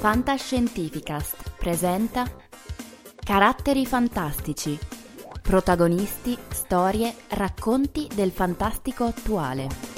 [0.00, 2.47] Fantascientificast presenta
[3.28, 4.78] Caratteri fantastici.
[5.42, 9.97] Protagonisti, storie, racconti del fantastico attuale.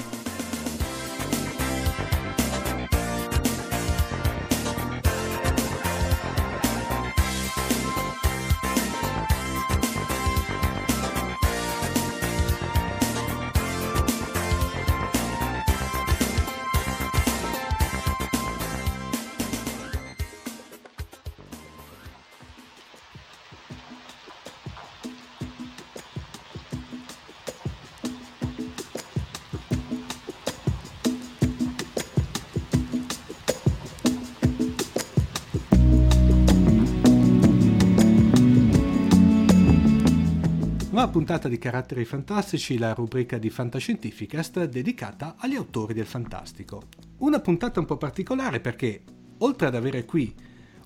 [41.31, 46.81] Puntata di Caratteri Fantastici, la rubrica di Fantascientificast dedicata agli autori del fantastico.
[47.19, 49.01] Una puntata un po' particolare perché,
[49.37, 50.35] oltre ad avere qui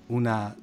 [0.06, 0.54] una,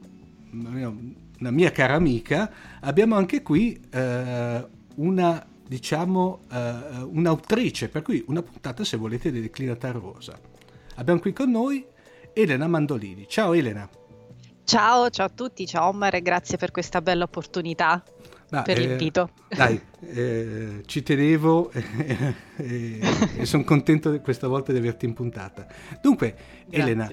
[0.51, 8.41] una mia cara amica, abbiamo anche qui eh, una, diciamo, eh, un'autrice, per cui una
[8.41, 10.39] puntata, se volete, declinata a rosa.
[10.95, 11.85] Abbiamo qui con noi
[12.31, 13.25] Elena Mandolini.
[13.27, 13.89] Ciao Elena.
[14.63, 18.01] Ciao, ciao a tutti, ciao Omar e grazie per questa bella opportunità.
[18.53, 19.31] Ma, per eh, l'invito.
[19.49, 21.83] Dai, eh, ci tenevo e,
[22.57, 22.99] e,
[23.37, 25.65] e sono contento questa volta di averti in puntata.
[25.99, 26.35] Dunque,
[26.67, 26.79] Grazie.
[26.79, 27.09] Elena,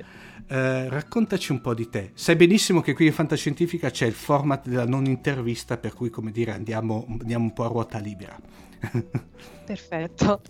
[0.47, 2.11] eh, raccontaci un po' di te.
[2.13, 6.31] Sai benissimo che qui in Fantascientifica c'è il format della non intervista, per cui, come
[6.31, 8.37] dire, andiamo, andiamo un po' a ruota libera.
[9.65, 10.43] Perfetto.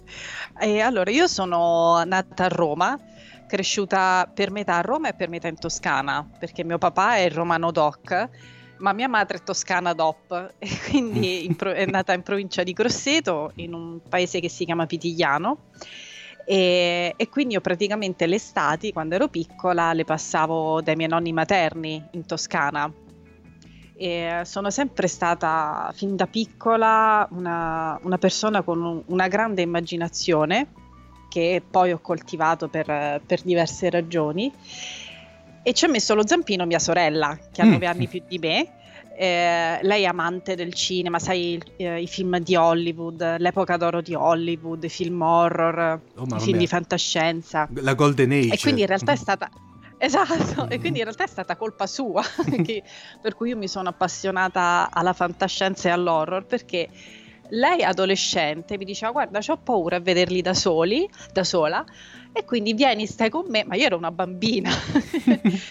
[0.60, 2.98] E allora, io sono nata a Roma,
[3.47, 7.70] cresciuta per metà a Roma e per metà in Toscana, perché mio papà è romano
[7.70, 8.28] doc
[8.80, 13.72] ma mia madre è toscana DOP e quindi è nata in provincia di Grosseto, in
[13.72, 15.68] un paese che si chiama Pitigliano.
[16.44, 21.32] E, e, quindi io praticamente le estati, quando ero piccola, le passavo dai miei nonni
[21.32, 22.92] materni in Toscana.
[23.96, 30.72] E sono sempre stata, fin da piccola, una, una persona con un, una grande immaginazione
[31.28, 34.52] che poi ho coltivato per, per diverse ragioni
[35.62, 37.71] e ci ha messo lo zampino mia sorella, che ha mm.
[37.71, 38.72] nove anni più di me.
[39.16, 44.15] Eh, lei è amante del cinema, sai eh, i film di Hollywood, l'epoca d'oro di
[44.15, 47.69] Hollywood, i film horror, oh, i film di fantascienza.
[47.75, 48.54] La Golden Age.
[48.54, 49.50] E quindi in realtà è stata...
[50.03, 52.22] Esatto, e quindi in realtà è stata colpa sua,
[52.65, 52.82] che,
[53.21, 56.88] per cui io mi sono appassionata alla fantascienza e all'horror, perché
[57.50, 61.84] lei adolescente mi diceva guarda ho paura a vederli da soli, da sola,
[62.32, 64.70] e quindi vieni, stai con me, ma io ero una bambina.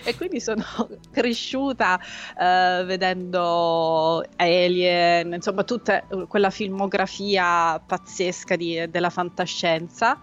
[0.04, 0.64] E quindi sono
[1.12, 10.20] cresciuta uh, vedendo Alien, insomma tutta quella filmografia pazzesca di, della fantascienza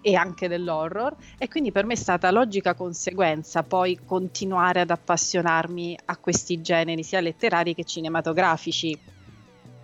[0.00, 1.16] e anche dell'horror.
[1.38, 7.02] E quindi per me è stata logica conseguenza poi continuare ad appassionarmi a questi generi
[7.02, 8.96] sia letterari che cinematografici.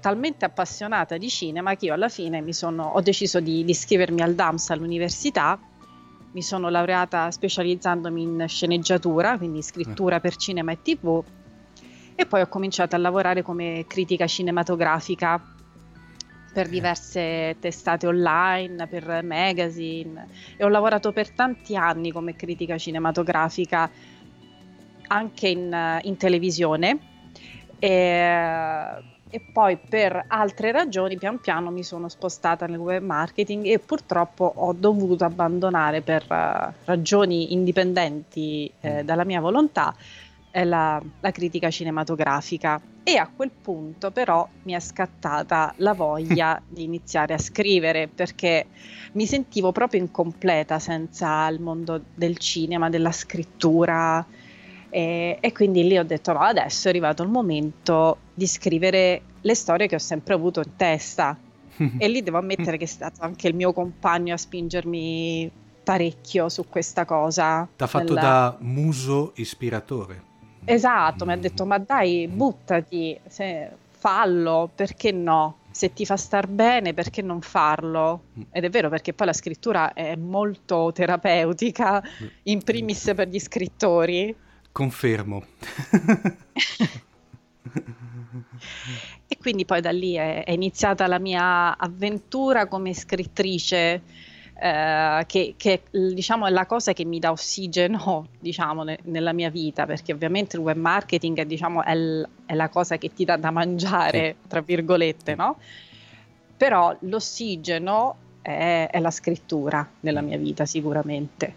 [0.01, 4.35] Talmente appassionata di cinema che io alla fine sono, ho deciso di, di iscrivermi al
[4.35, 5.59] DAMS all'università
[6.33, 11.23] mi sono laureata specializzandomi in sceneggiatura, quindi scrittura per cinema e tv,
[12.15, 15.41] e poi ho cominciato a lavorare come critica cinematografica
[16.53, 23.91] per diverse testate online, per magazine e ho lavorato per tanti anni come critica cinematografica
[25.09, 26.99] anche in, in televisione.
[27.79, 29.03] E
[29.35, 34.45] e poi per altre ragioni pian piano mi sono spostata nel web marketing e purtroppo
[34.55, 39.07] ho dovuto abbandonare per uh, ragioni indipendenti eh, mm.
[39.07, 39.97] dalla mia volontà
[40.51, 46.61] eh, la, la, critica cinematografica e a quel punto però mi è scattata la voglia
[46.69, 48.67] di iniziare a scrivere perché
[49.13, 54.23] mi sentivo proprio incompleta senza il mondo del cinema, della scrittura
[54.95, 59.55] e, e, quindi lì ho detto no, adesso è arrivato il momento di scrivere le
[59.55, 61.35] storie che ho sempre avuto in testa.
[61.97, 65.51] e lì devo ammettere che è stato anche il mio compagno a spingermi
[65.83, 67.67] parecchio su questa cosa.
[67.75, 68.21] T'ha fatto nella...
[68.21, 70.23] da muso ispiratore.
[70.67, 71.29] Esatto, mm.
[71.29, 75.57] mi ha detto ma dai, buttati, se, fallo, perché no?
[75.71, 78.25] Se ti fa star bene, perché non farlo?
[78.39, 78.43] Mm.
[78.51, 82.27] Ed è vero perché poi la scrittura è molto terapeutica, mm.
[82.43, 84.37] in primis per gli scrittori.
[84.73, 85.45] Confermo.
[89.29, 94.03] e quindi poi da lì è, è iniziata la mia avventura come scrittrice
[94.63, 99.51] eh, che, che, diciamo è la cosa che mi dà ossigeno diciamo, ne, nella mia
[99.51, 103.37] vita perché ovviamente il web marketing diciamo, è, l, è, la cosa che ti dà
[103.37, 105.59] da mangiare tra virgolette no?
[106.57, 111.55] però l'ossigeno è, è la scrittura nella mia vita sicuramente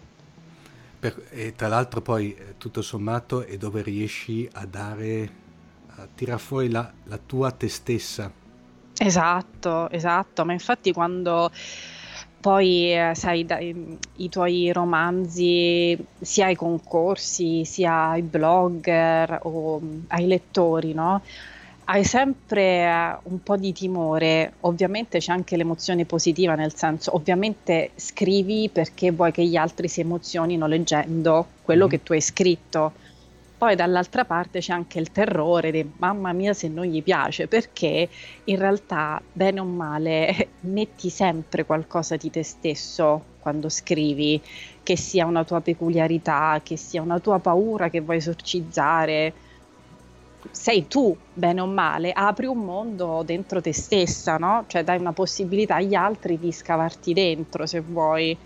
[1.10, 5.44] per, e tra l'altro poi eh, tutto sommato è dove riesci a dare
[5.98, 8.30] a tirar fuori la, la tua te stessa
[8.98, 11.50] esatto esatto ma infatti quando
[12.38, 20.04] poi, eh, sai, dai, i tuoi romanzi, sia ai concorsi, sia ai blogger o mm,
[20.08, 21.22] ai lettori, no?
[21.88, 27.90] Hai sempre eh, un po' di timore, ovviamente c'è anche l'emozione positiva, nel senso, ovviamente
[27.94, 31.88] scrivi perché vuoi che gli altri si emozionino leggendo quello mm.
[31.88, 32.92] che tu hai scritto
[33.58, 38.06] poi dall'altra parte c'è anche il terrore di mamma mia se non gli piace, perché
[38.44, 44.42] in realtà, bene o male, metti sempre qualcosa di te stesso quando scrivi,
[44.82, 49.32] che sia una tua peculiarità, che sia una tua paura che vuoi esorcizzare.
[50.50, 54.64] Sei tu, bene o male, apri un mondo dentro te stessa, no?
[54.66, 58.36] Cioè dai una possibilità agli altri di scavarti dentro se vuoi.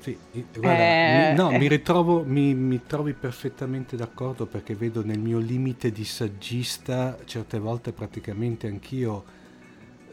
[0.00, 0.18] Sì,
[0.56, 1.30] guarda, eh...
[1.30, 6.04] mi, no, mi ritrovo, mi, mi, trovi perfettamente d'accordo perché vedo nel mio limite di
[6.04, 9.24] saggista certe volte praticamente anch'io,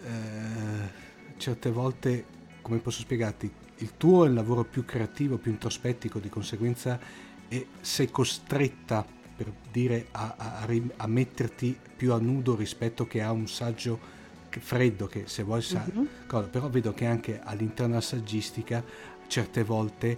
[0.04, 2.26] eh, certe volte,
[2.62, 7.00] come posso spiegarti, il tuo è il lavoro più creativo, più introspettico, di conseguenza
[7.48, 9.04] e sei costretta
[9.40, 14.18] per dire a, a, a metterti più a nudo rispetto che a un saggio
[14.50, 16.50] freddo che se vuoi sa- uh-huh.
[16.50, 18.84] però vedo che anche all'interno della saggistica
[19.28, 20.18] certe volte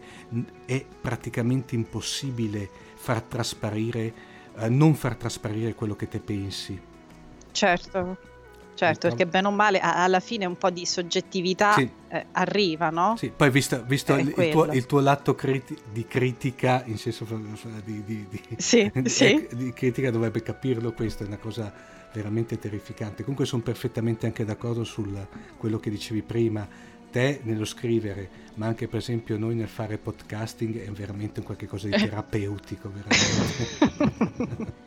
[0.66, 4.14] è praticamente impossibile far trasparire,
[4.56, 6.82] eh, non far trasparire quello che te pensi.
[7.52, 8.18] Certo,
[8.76, 11.90] certo, perché bene o male alla fine un po' di soggettività sì.
[12.10, 13.16] eh, arriva, no?
[13.18, 17.26] Sì, poi visto, visto il, il, tuo, il, tuo, lato criti- di critica, in senso
[17.84, 19.48] di, di, di, sì, sì.
[19.52, 21.72] di critica dovrebbe capirlo, questa è una cosa
[22.14, 23.22] veramente terrificante.
[23.24, 25.06] Comunque sono perfettamente anche d'accordo su
[25.58, 26.68] quello che dicevi prima
[27.12, 31.68] te nello scrivere, ma anche per esempio noi nel fare podcasting è veramente un qualche
[31.68, 32.92] cosa di terapeutico,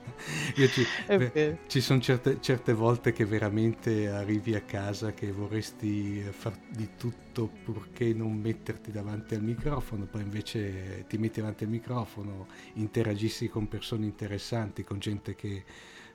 [0.55, 6.59] ci, beh, ci, sono certe, certe, volte che veramente arrivi a casa che vorresti far
[6.69, 12.47] di tutto purché non metterti davanti al microfono, poi invece ti metti davanti al microfono,
[12.75, 15.65] interagissi con persone interessanti, con gente che,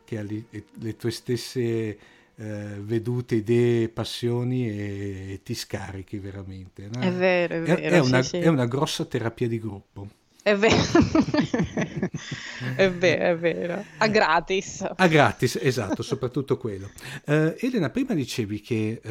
[0.04, 6.90] che ha le, le tue stesse eh, vedute, idee, passioni e, e ti scarichi veramente.
[6.92, 7.02] No?
[7.02, 7.82] È vero, è vero.
[7.82, 8.38] È, è, una, sì, sì.
[8.38, 10.08] è una grossa terapia di gruppo.
[10.42, 10.76] È vero.
[12.76, 13.84] è vero, è vero.
[13.98, 14.88] A gratis.
[14.96, 16.90] A gratis, esatto, soprattutto quello.
[17.26, 19.10] Uh, Elena, prima dicevi che uh,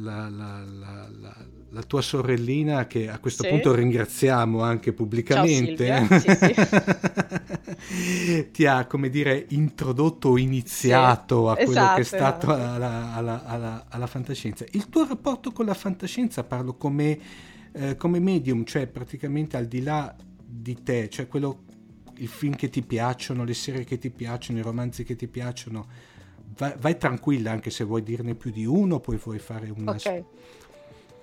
[0.00, 1.36] la, la, la,
[1.68, 3.50] la, tua sorellina, che a questo sì.
[3.50, 6.38] punto ringraziamo anche pubblicamente, Ciao, sì,
[7.76, 8.48] sì.
[8.50, 12.74] ti ha, come dire, introdotto o iniziato a quello esatto, che è esatto, stato esatto.
[12.74, 14.64] alla, alla, alla, alla, fantascienza.
[14.70, 17.18] Il tuo rapporto con la fantascienza, parlo come,
[17.72, 20.16] eh, come medium, cioè praticamente al di là
[20.50, 21.64] di te, cioè quello,
[22.16, 25.86] il film che ti piacciono, le serie che ti piacciono, i romanzi che ti piacciono,
[26.56, 29.92] vai, vai tranquilla anche se vuoi dirne più di uno, poi vuoi fare una...
[29.92, 30.24] Ok.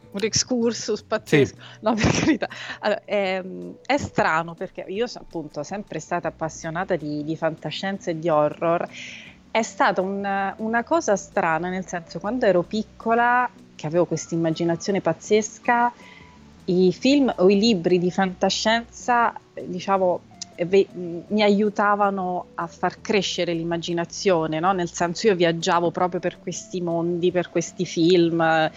[0.09, 1.77] Un excursus pazzesco, sì.
[1.81, 2.47] no per carità.
[2.79, 8.09] Allora, è, ehm, è, strano perché io sono appunto sempre stata appassionata di, di fantascienza
[8.09, 8.87] e di horror.
[9.51, 15.01] È stata un, una cosa strana, nel senso quando ero piccola, che avevo questa immaginazione
[15.01, 15.93] pazzesca,
[16.67, 19.33] i film o i libri di fantascienza,
[19.65, 20.21] diciamo,
[20.65, 24.71] ve- mi aiutavano a far crescere l'immaginazione, no?
[24.73, 28.71] nel senso io viaggiavo proprio per questi mondi, per questi film e,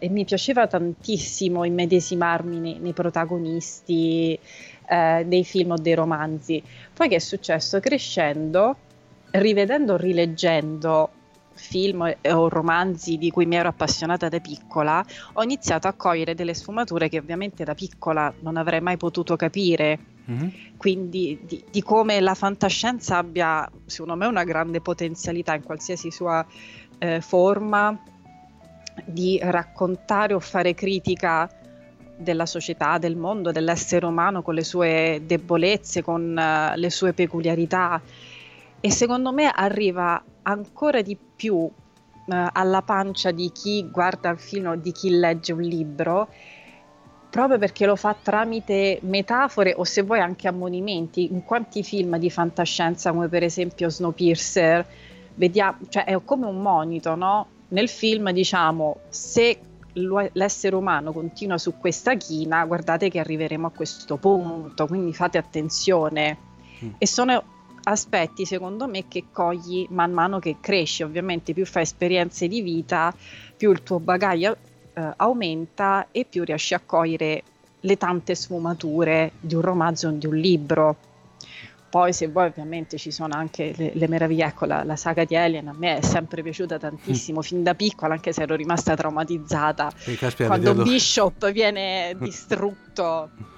[0.00, 4.38] e mi piaceva tantissimo immedesimarmi nei, nei protagonisti
[4.88, 6.62] eh, dei film o dei romanzi.
[6.92, 7.80] Poi che è successo?
[7.80, 8.76] Crescendo,
[9.32, 11.10] rivedendo, rileggendo
[11.64, 16.54] film o romanzi di cui mi ero appassionata da piccola, ho iniziato a cogliere delle
[16.54, 19.98] sfumature che ovviamente da piccola non avrei mai potuto capire.
[20.30, 20.48] Mm-hmm.
[20.76, 26.44] Quindi di, di, come la fantascienza abbia, secondo me, una grande potenzialità in qualsiasi sua
[26.98, 27.98] eh, forma
[29.04, 31.48] di raccontare o fare critica
[32.16, 38.00] della società, del mondo, dell'essere umano con le sue debolezze, con uh, le sue peculiarità.
[38.80, 41.68] E secondo me arriva ancora di più
[42.26, 46.28] eh, alla pancia di chi guarda il film o di chi legge un libro
[47.34, 51.32] proprio perché lo fa tramite metafore o se vuoi anche ammonimenti.
[51.32, 54.86] In quanti film di fantascienza, come per esempio Snowpiercer,
[55.34, 57.48] vediamo, cioè è come un monito, no?
[57.70, 59.58] Nel film diciamo se
[59.94, 66.38] l'essere umano continua su questa china, guardate che arriveremo a questo punto, quindi fate attenzione.
[66.84, 66.90] Mm.
[66.98, 67.42] E sono
[67.84, 71.02] aspetti, secondo me, che cogli man mano che cresci.
[71.02, 73.14] Ovviamente più fai esperienze di vita,
[73.56, 74.56] più il tuo bagaglio
[74.94, 77.42] eh, aumenta e più riesci a cogliere
[77.80, 80.96] le tante sfumature di un romanzo o di un libro.
[81.90, 85.36] Poi se vuoi ovviamente ci sono anche le, le meraviglie, ecco la, la, saga di
[85.36, 87.42] Alien a me è sempre piaciuta tantissimo, mm.
[87.42, 89.92] fin da piccola anche se ero rimasta traumatizzata
[90.38, 90.82] quando vederlo.
[90.82, 93.30] Bishop viene distrutto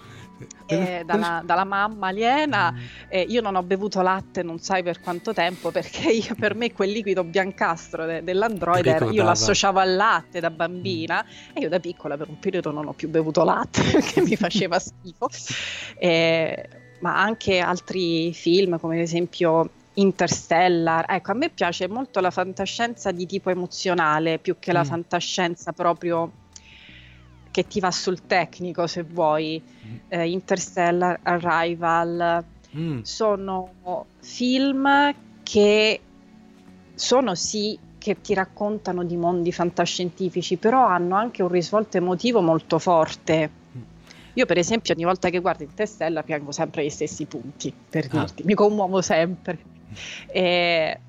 [0.67, 2.73] eh, dalla, dalla, mamma aliena.
[2.73, 2.77] Mm.
[3.09, 6.73] Eh, io non ho bevuto latte non sai per quanto tempo perché io, per me
[6.73, 11.57] quel liquido biancastro de, dell'androide era, io l'associavo al latte da bambina mm.
[11.57, 14.79] e io da piccola per un periodo non ho più bevuto latte perché mi faceva
[14.79, 15.29] schifo.
[15.99, 16.69] Eh,
[17.01, 21.07] ma anche altri film come ad esempio Interstellar.
[21.09, 24.87] Ecco, a me piace molto la fantascienza di tipo emozionale più che la mm.
[24.87, 26.31] fantascienza proprio
[27.57, 29.97] che ti va sul tecnico se vuoi, mm.
[30.09, 32.45] eh, Interstellar, Arrival,
[32.77, 33.01] mm.
[33.01, 36.01] sono film che
[36.95, 42.79] sono sì che ti raccontano di mondi fantascientifici, però hanno anche un risvolto emotivo molto
[42.79, 43.49] forte.
[43.75, 43.81] Mm.
[44.35, 48.19] Io per esempio ogni volta che guardo Interstellar piango sempre agli stessi punti, per ah.
[48.19, 49.59] dirti, mi commuovo sempre.
[50.27, 51.01] E,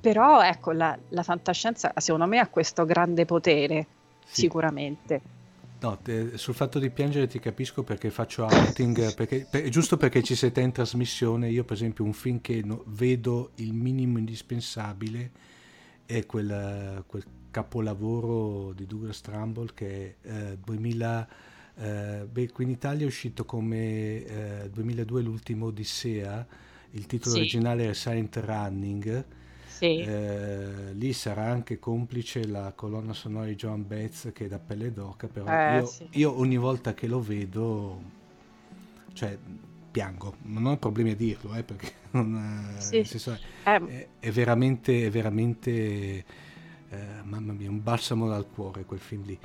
[0.00, 3.86] però ecco, la, la, fantascienza secondo me ha questo grande potere,
[4.24, 4.40] sì.
[4.40, 5.35] sicuramente.
[5.78, 10.22] No, te, sul fatto di piangere ti capisco perché faccio outing, perché, per, giusto perché
[10.22, 15.30] ci siete in trasmissione, io per esempio un film che no, vedo il minimo indispensabile
[16.06, 21.28] è quel, quel capolavoro di Douglas Trumbull che è eh, 2000,
[21.76, 26.46] eh, beh, qui in Italia è uscito come eh, 2002 l'ultimo Odissea,
[26.92, 27.40] il titolo sì.
[27.40, 29.24] originale è Silent Running
[29.76, 29.98] sì.
[29.98, 34.90] Eh, lì sarà anche complice la colonna sonora di Joan Betz che è da pelle
[34.90, 36.08] d'oca, però eh, io, sì.
[36.12, 38.00] io, ogni volta che lo vedo,
[39.12, 39.36] cioè
[39.90, 43.04] piango, non ho problemi a dirlo, eh, perché non, sì.
[43.04, 44.08] senso, è, eh.
[44.18, 46.24] è, veramente, è veramente eh,
[47.24, 49.38] mamma mia, un balsamo dal cuore quel film lì.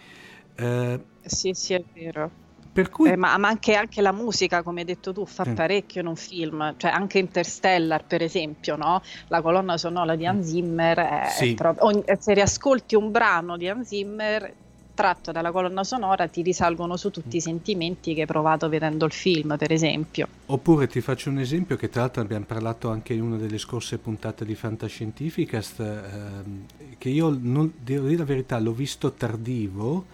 [0.55, 2.31] Eh, sì, sì, è vero.
[2.73, 3.09] Per cui...
[3.09, 5.51] Eh, ma, ma anche, anche, la musica, come hai detto tu, fa eh.
[5.51, 9.01] parecchio in un film, cioè anche Interstellar, per esempio, no?
[9.27, 11.51] la colonna sonora di Hans Zimmer, è, sì.
[11.51, 14.53] è proprio, ogni, se riascolti un brano di Hans Zimmer
[14.93, 19.11] tratto dalla colonna sonora ti risalgono su tutti i sentimenti che hai provato vedendo il
[19.11, 20.27] film, per esempio.
[20.45, 23.97] Oppure ti faccio un esempio che tra l'altro abbiamo parlato anche in una delle scorse
[23.97, 26.65] puntate di Fantascientificast, ehm,
[26.97, 30.05] che io, non, devo dire la verità, l'ho visto tardivo,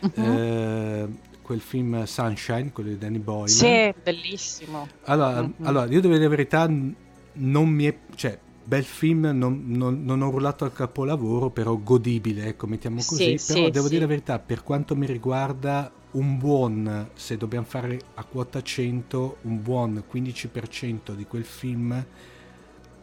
[0.00, 0.22] uh-huh.
[0.22, 1.08] eh,
[1.46, 3.46] quel film Sunshine, quello di Danny Boyle.
[3.46, 4.88] Sì, bellissimo.
[5.04, 5.52] Allora, mm-hmm.
[5.62, 7.96] allora, io devo dire la verità, non mi è...
[8.16, 13.38] Cioè, bel film, non, non, non ho rullato al capolavoro, però godibile, ecco, mettiamo così.
[13.38, 13.90] Sì, però sì, devo sì.
[13.90, 19.36] dire la verità, per quanto mi riguarda, un buon, se dobbiamo fare a quota 100,
[19.42, 22.06] un buon 15% di quel film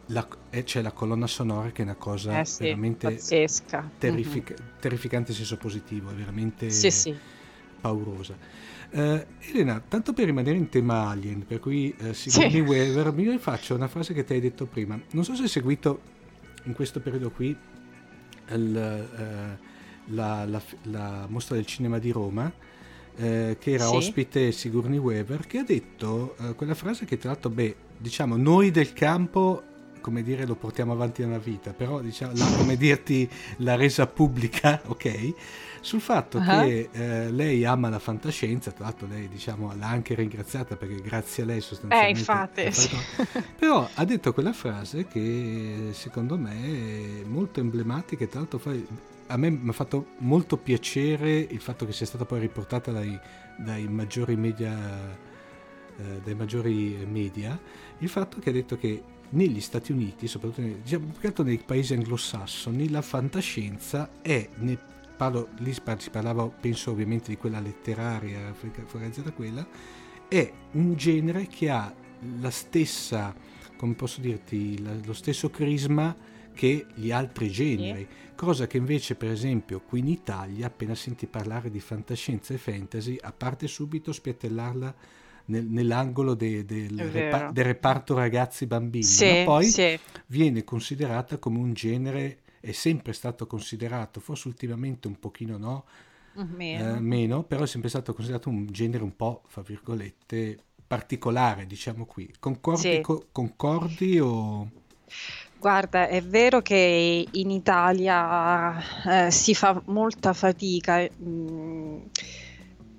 [0.07, 3.89] la, eh, c'è la colonna sonora che è una cosa eh sì, veramente pazzesca.
[3.97, 4.79] Terrific- mm-hmm.
[4.81, 6.69] terrificante in senso positivo, è veramente...
[6.71, 7.17] Sì, sì
[7.83, 8.37] paurosa.
[8.91, 12.59] Uh, Elena, tanto per rimanere in tema Alien, per cui uh, Sigourney sì.
[12.61, 14.97] Weaver, mi rifaccio una frase che ti hai detto prima.
[15.11, 15.99] Non so se hai seguito
[16.63, 17.55] in questo periodo qui
[18.51, 22.51] il, uh, la, la, la, mostra del cinema di Roma,
[23.15, 23.95] che era sì.
[23.95, 28.91] ospite Sigourney Weaver, che ha detto quella frase che tra l'altro, beh, diciamo, noi del
[28.93, 29.61] campo
[30.01, 34.81] come dire, lo portiamo avanti nella vita, però diciamo, la, come dirti, la resa pubblica,
[34.87, 35.33] ok?
[35.83, 36.63] Sul fatto uh-huh.
[36.63, 41.43] che eh, lei ama la fantascienza, tra l'altro lei diciamo, l'ha anche ringraziata perché grazie
[41.43, 42.15] a lei sostanzialmente...
[42.15, 42.71] Eh, infatti.
[42.71, 42.95] Sì.
[43.59, 48.71] Però ha detto quella frase che secondo me è molto emblematica e tra l'altro fa,
[49.27, 53.19] a me mi ha fatto molto piacere il fatto che sia stata poi riportata dai,
[53.57, 54.71] dai maggiori media
[55.97, 57.59] eh, dai maggiori media
[57.97, 62.89] il fatto che ha detto che negli Stati Uniti, soprattutto nei, diciamo, nei paesi anglosassoni,
[62.89, 69.65] la fantascienza è, ne parlo, lì si parlava, penso ovviamente di quella letteraria, focalizzata quella,
[70.27, 71.93] è un genere che ha
[72.39, 73.33] la stessa,
[73.75, 76.15] come posso dirti, la, lo stesso crisma
[76.53, 81.69] che gli altri generi, cosa che invece per esempio qui in Italia appena senti parlare
[81.69, 84.95] di fantascienza e fantasy a parte subito spiattellarla
[85.45, 89.99] nel, nell'angolo de, del, repa- del, reparto ragazzi bambini, sì, ma poi sì.
[90.27, 95.83] viene considerata come un genere, è sempre stato considerato, forse ultimamente un pochino no,
[96.55, 96.95] meno.
[96.95, 102.05] Eh, meno, però è sempre stato considerato un genere un po', fra virgolette, particolare, diciamo
[102.05, 102.33] qui.
[102.39, 103.01] Concordi, sì.
[103.01, 104.69] co- concordi o...
[105.59, 111.97] Guarda, è vero che in Italia eh, si fa molta fatica, mh, mm,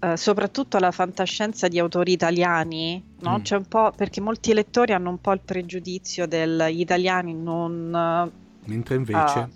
[0.01, 3.39] eh, soprattutto la fantascienza di autori italiani, no?
[3.39, 3.41] mm.
[3.41, 8.97] C'è un po' perché molti lettori hanno un po' il pregiudizio degli italiani non mentre
[8.97, 9.49] invece uh,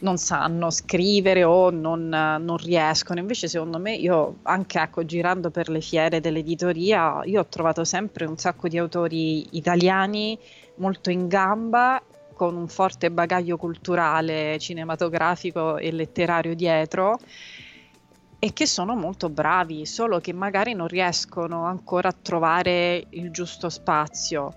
[0.00, 3.20] non sanno scrivere o non, non, riescono.
[3.20, 8.26] Invece, secondo me, io anche ecco, girando per le fiere dell'editoria, io ho trovato sempre
[8.26, 10.38] un sacco di autori italiani
[10.76, 12.02] molto in gamba
[12.34, 17.18] con un forte bagaglio culturale, cinematografico e letterario dietro
[18.42, 23.68] e che sono molto bravi, solo che magari non riescono ancora a trovare il giusto
[23.68, 24.54] spazio.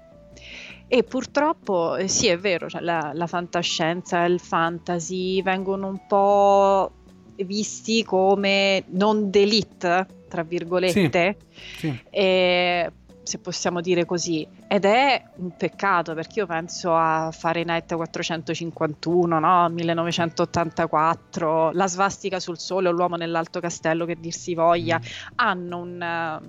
[0.88, 6.06] E purtroppo eh, sì, è vero, cioè la, la fantascienza e il fantasy vengono un
[6.08, 6.92] po'
[7.38, 12.02] visti come non d'elite, tra virgolette, sì, sì.
[13.24, 14.46] Se possiamo dire così.
[14.68, 19.70] Ed è un peccato perché io penso a Fahrenheit 451, no?
[19.70, 25.32] 1984, La svastica sul sole o L'uomo nell'alto castello, che dir si voglia, mm.
[25.36, 26.42] hanno un...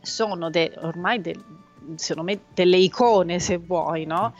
[0.00, 1.36] sono de, ormai de,
[1.96, 4.34] secondo me delle icone se vuoi, no?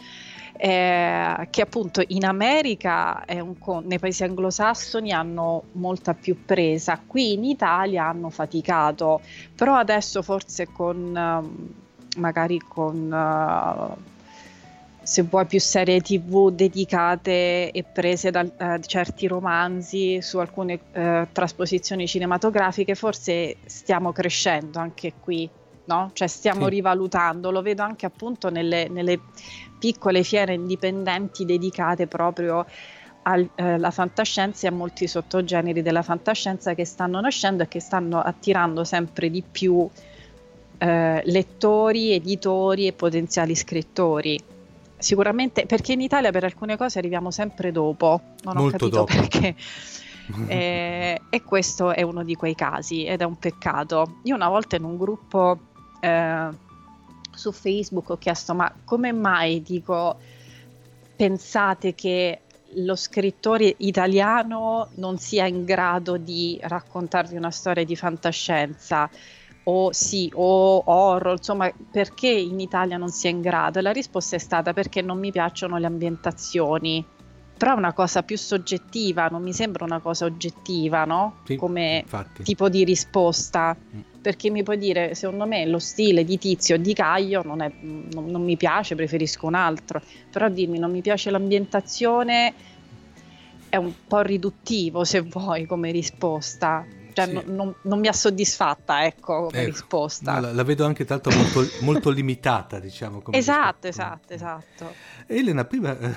[0.65, 3.25] Eh, che appunto in America
[3.59, 9.21] con- nei paesi anglosassoni hanno molta più presa, qui in Italia hanno faticato,
[9.57, 14.11] però adesso forse con uh, magari con uh,
[15.03, 20.79] se vuoi più serie tv dedicate e prese da uh, certi romanzi su alcune
[21.33, 25.51] trasposizioni cinematografiche, forse stiamo crescendo anche qui
[25.85, 26.11] no?
[26.13, 26.71] Cioè stiamo sì.
[26.71, 29.21] rivalutando, lo vedo anche appunto nelle, nelle
[29.79, 32.65] piccole fiere indipendenti dedicate proprio
[33.23, 38.21] alla eh, fantascienza e a molti sottogeneri della fantascienza che stanno nascendo e che stanno
[38.21, 39.89] attirando sempre di più
[40.79, 44.41] eh, lettori, editori e potenziali scrittori.
[44.97, 49.15] Sicuramente perché in Italia per alcune cose arriviamo sempre dopo, non Molto ho capito dopo.
[49.15, 49.55] perché.
[50.47, 54.19] eh, e questo è uno di quei casi ed è un peccato.
[54.25, 55.59] Io una volta in un gruppo
[56.03, 56.49] eh,
[57.35, 60.19] su Facebook ho chiesto ma come mai dico
[61.15, 62.41] pensate che
[62.75, 69.09] lo scrittore italiano non sia in grado di raccontarvi una storia di fantascienza?
[69.65, 73.79] O sì o horror insomma perché in Italia non sia in grado?
[73.79, 77.07] E la risposta è stata perché non mi piacciono le ambientazioni.
[77.57, 81.37] Però è una cosa più soggettiva non mi sembra una cosa oggettiva no?
[81.45, 82.43] Sì, come infatti.
[82.43, 83.77] tipo di risposta.
[83.77, 87.61] Mm perché mi puoi dire, secondo me lo stile di Tizio o di Caio non,
[87.61, 92.55] è, non, non, mi piace, preferisco un altro, però dirmi non mi piace l'ambientazione?
[93.69, 97.43] È un po' riduttivo se vuoi come risposta cioè, sì.
[97.47, 101.67] non, non, mi ha soddisfatta ecco come ecco, risposta la, la, vedo anche tanto molto,
[101.81, 103.89] molto limitata diciamo esatto risposta.
[103.89, 104.95] esatto esatto
[105.27, 106.15] Elena prima eh,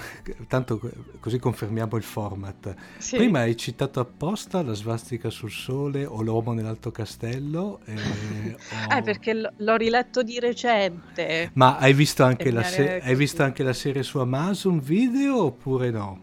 [0.47, 0.79] tanto
[1.19, 3.17] così confermiamo il format sì.
[3.17, 7.93] prima hai citato apposta la svastica sul sole o l'uomo nell'alto castello eh,
[8.89, 8.95] o...
[8.95, 13.43] eh perché l- l'ho riletto di recente ma hai visto anche, la, se- hai visto
[13.43, 16.19] anche la serie su Amazon video oppure no?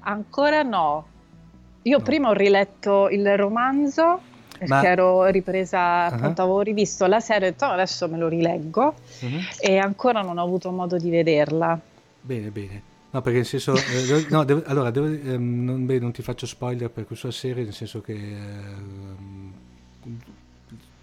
[0.00, 1.12] ancora no
[1.84, 2.04] io no.
[2.04, 4.20] prima ho riletto il romanzo
[4.58, 4.84] perché Ma...
[4.84, 6.48] ero ripresa, appunto uh-huh.
[6.48, 9.40] avevo rivisto la serie e ho detto adesso me lo rileggo uh-huh.
[9.60, 11.78] e ancora non ho avuto modo di vederla.
[12.20, 12.82] Bene, bene.
[13.10, 16.46] No, perché nel senso, eh, no, devo, allora, devo, eh, non, beh, non, ti faccio
[16.46, 18.38] spoiler per questa serie, nel senso che eh,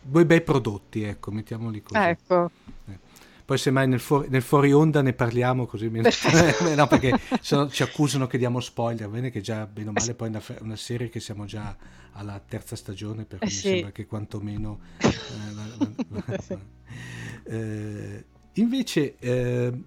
[0.02, 2.02] due bei prodotti, ecco, mettiamoli così.
[2.02, 2.52] Ecco.
[2.90, 3.01] Eh.
[3.52, 7.12] Poi semmai nel fuori, nel fuori onda ne parliamo così no, perché
[7.52, 10.78] no, ci accusano che diamo spoiler, bene che già bene o male poi una, una
[10.78, 11.76] serie che siamo già
[12.14, 13.68] alla terza stagione, per cui eh sì.
[13.68, 14.80] mi sembra che quantomeno...
[15.02, 16.60] Eh,
[17.44, 19.84] eh, invece, eh,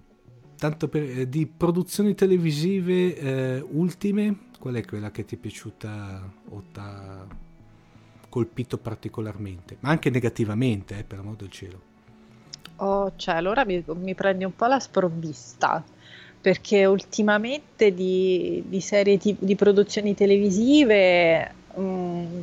[0.57, 6.33] tanto per, eh, di produzioni televisive eh, ultime, qual è quella che ti è piaciuta
[6.49, 7.27] o ti ha
[8.29, 9.77] colpito particolarmente?
[9.79, 11.84] Ma anche negativamente, per amor del cielo.
[12.77, 15.83] Oh, cioè, allora mi, mi prendi un po' la sprovvista
[16.41, 22.41] perché ultimamente di, di serie t- di produzioni televisive mh, mm,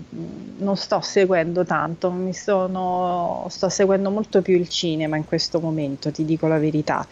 [0.59, 6.25] non sto seguendo tanto, sono, sto seguendo molto più il cinema in questo momento, ti
[6.25, 7.07] dico la verità.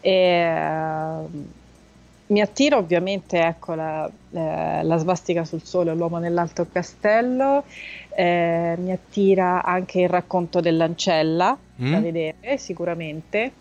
[0.00, 0.42] E,
[2.30, 7.64] mi attira ovviamente ecco, la, eh, la, svastica sul sole, l'uomo nell'alto castello,
[8.14, 11.92] eh, mi attira anche il racconto dell'ancella mm.
[11.92, 13.52] da vedere sicuramente.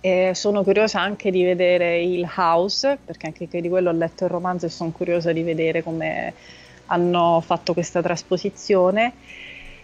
[0.00, 4.30] E sono curiosa anche di vedere il House, perché anche di quello ho letto il
[4.30, 6.32] romanzo e sono curiosa di vedere come
[6.86, 9.12] hanno fatto questa trasposizione.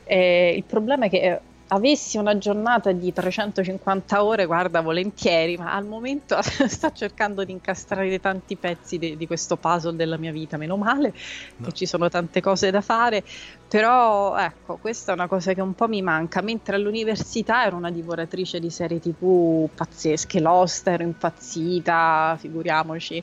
[0.04, 1.40] Eh, il problema è che eh,
[1.72, 8.20] avessi una giornata di 350 ore, guarda, volentieri, ma al momento sto cercando di incastrare
[8.20, 11.14] tanti pezzi di, di questo puzzle della mia vita, meno male
[11.56, 11.66] no.
[11.66, 13.24] che ci sono tante cose da fare,
[13.68, 17.90] però ecco, questa è una cosa che un po' mi manca, mentre all'università ero una
[17.90, 23.22] divoratrice di serie tv pazzesche, Lost ero impazzita, figuriamoci,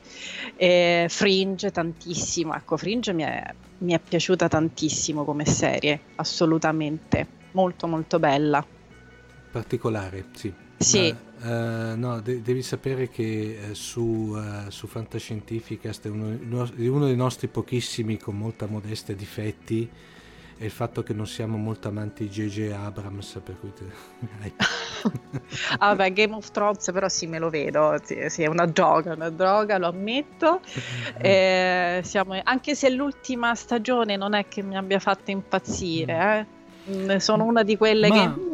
[0.56, 7.86] e Fringe tantissimo, ecco, Fringe mi è, mi è piaciuta tantissimo come serie, assolutamente molto
[7.86, 8.64] molto bella.
[9.50, 10.52] Particolare, sì.
[10.76, 11.14] Sì.
[11.42, 16.38] Ma, uh, no, de- devi sapere che uh, su, uh, su Fantascientificast è uno,
[16.76, 19.90] uno, dei nostri pochissimi con molta modestia difetti
[20.60, 22.72] è il fatto che non siamo molto amanti di J.J.
[22.72, 23.72] Abrams, per cui...
[23.72, 23.84] Te...
[25.78, 29.14] ah, vabbè, Game of Thrones però sì, me lo vedo, sì, sì, è una droga,
[29.14, 30.60] una droga, lo ammetto.
[31.16, 32.38] Eh, siamo...
[32.42, 36.59] Anche se l'ultima stagione non è che mi abbia fatto impazzire, eh
[37.18, 38.48] sono una di quelle Ma che...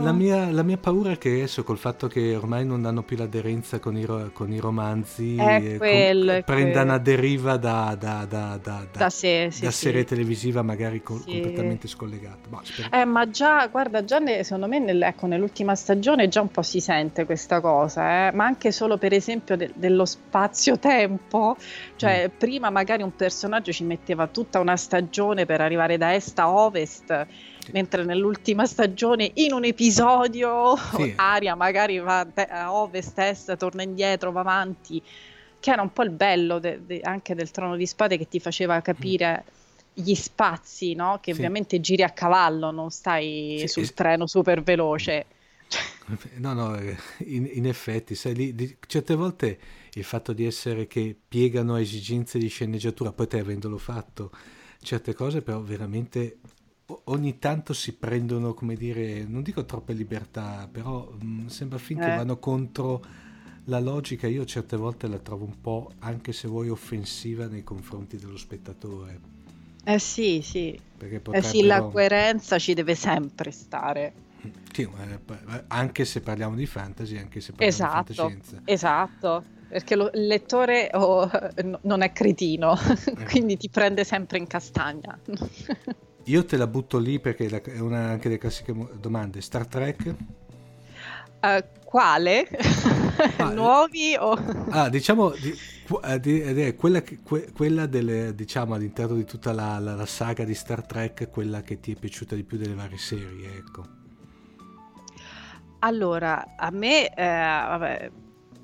[0.00, 3.16] La mia, la mia, paura è che adesso col fatto che ormai non hanno più
[3.16, 8.58] l'aderenza con i, con i romanzi è quello, com- prendano a deriva da, da, da,
[8.62, 9.78] da, da, se, sì, da sì.
[9.78, 11.32] serie televisiva magari co- sì.
[11.32, 12.48] completamente scollegata.
[12.48, 16.50] Ma, eh, ma già, guarda, già ne, secondo me nel, ecco, nell'ultima stagione già un
[16.50, 18.32] po' si sente questa cosa, eh?
[18.32, 21.56] ma anche solo per esempio de- dello spazio-tempo,
[21.96, 22.36] cioè mm.
[22.38, 27.26] prima magari un personaggio ci metteva tutta una stagione per arrivare da est a ovest
[27.70, 31.12] mentre nell'ultima stagione in un episodio sì.
[31.16, 35.00] Aria magari va a ovest, est, torna indietro, va avanti,
[35.60, 38.40] che era un po' il bello de- de- anche del Trono di Spade che ti
[38.40, 39.44] faceva capire
[39.94, 41.18] gli spazi, no?
[41.20, 41.38] che sì.
[41.38, 45.26] ovviamente giri a cavallo, non stai sì, sul treno super veloce.
[46.36, 46.78] No, no,
[47.18, 49.58] in, in effetti, sai, lì, di, certe volte
[49.94, 54.30] il fatto di essere che piegano a esigenze di sceneggiatura, poi te avendolo fatto,
[54.82, 56.38] certe cose però veramente
[57.04, 62.12] ogni tanto si prendono, come dire, non dico troppe libertà, però mh, mm, sembra finché
[62.12, 62.16] eh.
[62.16, 63.04] vanno contro
[63.64, 64.26] la logica.
[64.26, 69.20] Io certe volte la trovo un po', anche se vuoi, offensiva nei confronti dello spettatore.
[69.84, 70.78] Eh sì, sì.
[70.96, 71.32] Potrebbero...
[71.32, 74.12] Eh sì, la coerenza ci deve sempre stare.
[74.72, 78.62] Sì, eh, anche se parliamo di fantasy, anche se parliamo esatto, di fantascienza.
[78.64, 81.28] Esatto, perché lo, il lettore oh,
[81.82, 82.76] non è cretino,
[83.06, 83.24] eh.
[83.24, 85.18] quindi ti prende sempre in castagna.
[86.24, 89.40] Io te la butto lì perché è una anche delle classiche domande.
[89.40, 90.14] Star Trek?
[91.42, 92.48] Uh, quale?
[93.38, 94.32] Ah, Nuovi o...
[94.70, 95.52] Ah, diciamo, di,
[96.20, 100.54] di, di, quella, que, quella delle, diciamo, all'interno di tutta la, la, la, saga di
[100.54, 103.84] Star Trek, quella che ti è piaciuta di più delle varie serie, ecco.
[105.80, 108.10] Allora, a me eh, vabbè,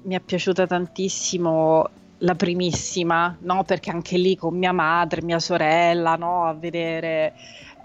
[0.02, 3.64] mi è piaciuta tantissimo la primissima, no?
[3.64, 6.46] perché anche lì con mia madre, mia sorella, no?
[6.46, 7.34] a vedere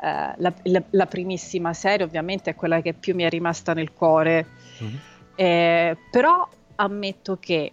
[0.01, 3.93] eh, la, la, la, primissima serie ovviamente è quella che più mi è rimasta nel
[3.93, 4.47] cuore,
[4.83, 4.95] mm-hmm.
[5.35, 7.71] eh, però ammetto che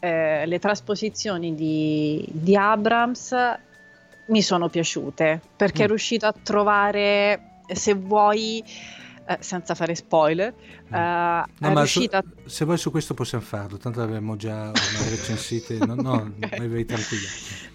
[0.00, 3.36] eh, le trasposizioni di, di, Abrams
[4.26, 5.84] mi sono piaciute perché mm.
[5.84, 8.64] è riuscito a trovare, se vuoi,
[9.26, 10.94] eh, senza fare spoiler, mm.
[10.94, 12.22] eh, no, riuscita...
[12.22, 14.70] Su, se vuoi su questo possiamo farlo, tanto l'abbiamo già
[15.08, 16.68] recensite, no, no okay.
[16.68, 17.28] vai tranquilla.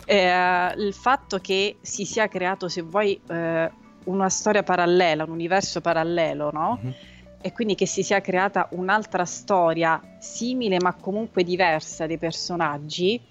[0.05, 3.71] Eh, il fatto che si sia creato, se vuoi, eh,
[4.05, 6.79] una storia parallela, un universo parallelo, no?
[6.81, 6.93] Mm-hmm.
[7.39, 13.21] E quindi che si sia creata un'altra storia simile ma comunque diversa dei personaggi,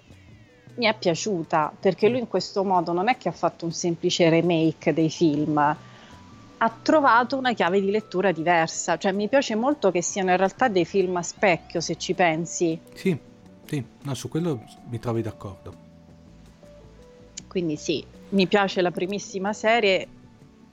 [0.75, 4.29] mi è piaciuta perché lui in questo modo non è che ha fatto un semplice
[4.29, 5.75] remake dei film,
[6.59, 8.97] ha trovato una chiave di lettura diversa.
[8.97, 12.79] Cioè, mi piace molto che siano in realtà dei film a specchio, se ci pensi.
[12.93, 13.17] Sì,
[13.65, 15.85] sì, no, su quello mi trovi d'accordo.
[17.47, 20.07] Quindi sì, mi piace la primissima serie,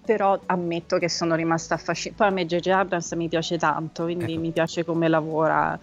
[0.04, 2.24] però ammetto che sono rimasta affascinata.
[2.24, 2.68] Poi a me J.J.
[2.68, 4.40] Abrams mi piace tanto, quindi ecco.
[4.40, 5.78] mi piace come lavora.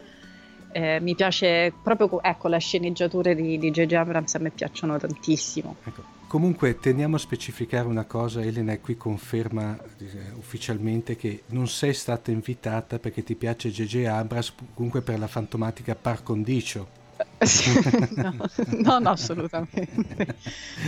[0.74, 3.94] Eh, mi piace proprio, ecco, le sceneggiature di J.J.
[3.94, 5.76] Abrams a me piacciono tantissimo.
[5.84, 6.21] Ecco.
[6.32, 12.32] Comunque teniamo a specificare una cosa, Elena qui conferma eh, ufficialmente che non sei stata
[12.32, 14.06] invitata perché ti piace J.J.
[14.06, 16.88] Abrams, comunque per la fantomatica par condicio.
[18.16, 18.34] no,
[18.82, 19.90] no, no, assolutamente.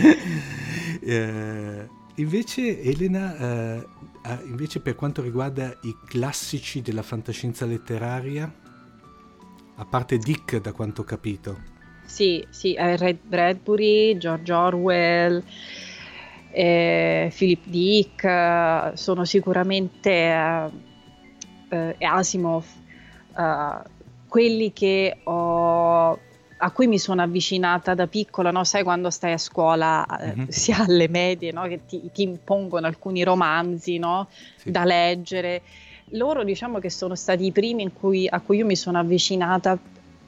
[1.04, 3.86] eh, invece Elena, eh,
[4.46, 8.50] invece per quanto riguarda i classici della fantascienza letteraria,
[9.74, 11.73] a parte Dick da quanto ho capito,
[12.04, 15.42] sì, sì, eh, Red Bradbury, George Orwell,
[16.50, 22.64] eh, Philip Dick, eh, sono sicuramente eh, eh Asimov,
[23.36, 23.90] eh,
[24.28, 26.18] quelli che ho
[26.64, 28.64] a cui mi sono avvicinata da piccola, no?
[28.64, 30.46] sai quando stai a scuola, mm-hmm.
[30.48, 31.62] sia alle medie, no?
[31.64, 34.28] che ti, ti, impongono alcuni romanzi no?
[34.56, 34.70] sì.
[34.70, 35.60] da leggere.
[36.10, 39.78] Loro diciamo che sono stati i primi cui, a cui io mi sono avvicinata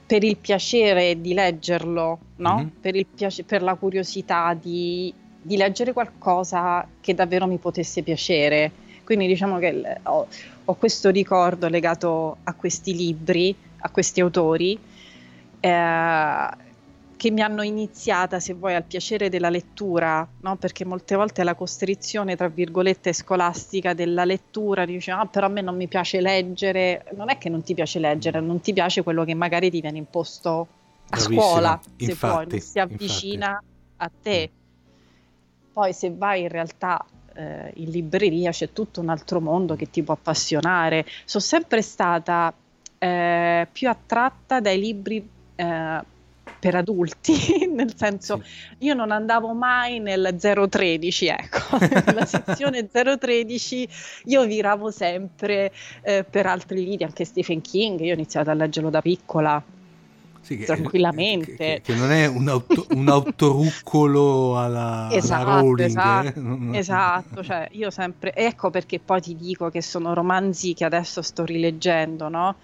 [0.06, 2.66] per il piacere di leggerlo, mm-hmm.
[2.80, 8.70] per, piace- per, la curiosità di, di, leggere qualcosa che davvero mi potesse piacere.
[9.04, 10.26] Quindi diciamo che ho,
[10.64, 14.78] ho questo ricordo legato a questi libri, a questi autori
[15.60, 16.48] eh,
[17.16, 20.56] che mi hanno iniziata, se vuoi, al piacere della lettura, no?
[20.56, 25.62] perché molte volte la costrizione, tra virgolette, scolastica della lettura, dice, ah, però a me
[25.62, 29.24] non mi piace leggere, non è che non ti piace leggere, non ti piace quello
[29.24, 30.50] che magari ti viene imposto
[31.08, 31.40] a Bravissima.
[31.40, 33.64] scuola, se infatti, vuoi, non si avvicina infatti.
[33.96, 34.50] a te.
[35.72, 40.02] Poi se vai in realtà eh, in libreria c'è tutto un altro mondo che ti
[40.02, 41.06] può appassionare.
[41.24, 42.52] Sono sempre stata
[42.98, 46.14] eh, più attratta dai libri eh,
[46.58, 48.86] per adulti, nel senso sì.
[48.86, 53.88] io non andavo mai nel 013, ecco, nella sezione 013
[54.24, 58.90] io viravo sempre eh, per altri libri, anche Stephen King, io ho iniziato a leggerlo
[58.90, 59.62] da piccola.
[60.46, 61.56] Sì, che, tranquillamente.
[61.56, 65.88] Che, che, non è un, auto, un autoruccolo alla, esatto, alla Rowling.
[65.88, 66.78] Esatto, eh?
[66.78, 67.42] esatto.
[67.42, 68.32] Cioè, io sempre...
[68.32, 72.54] Ecco perché poi ti dico che sono romanzi che adesso sto rileggendo, no?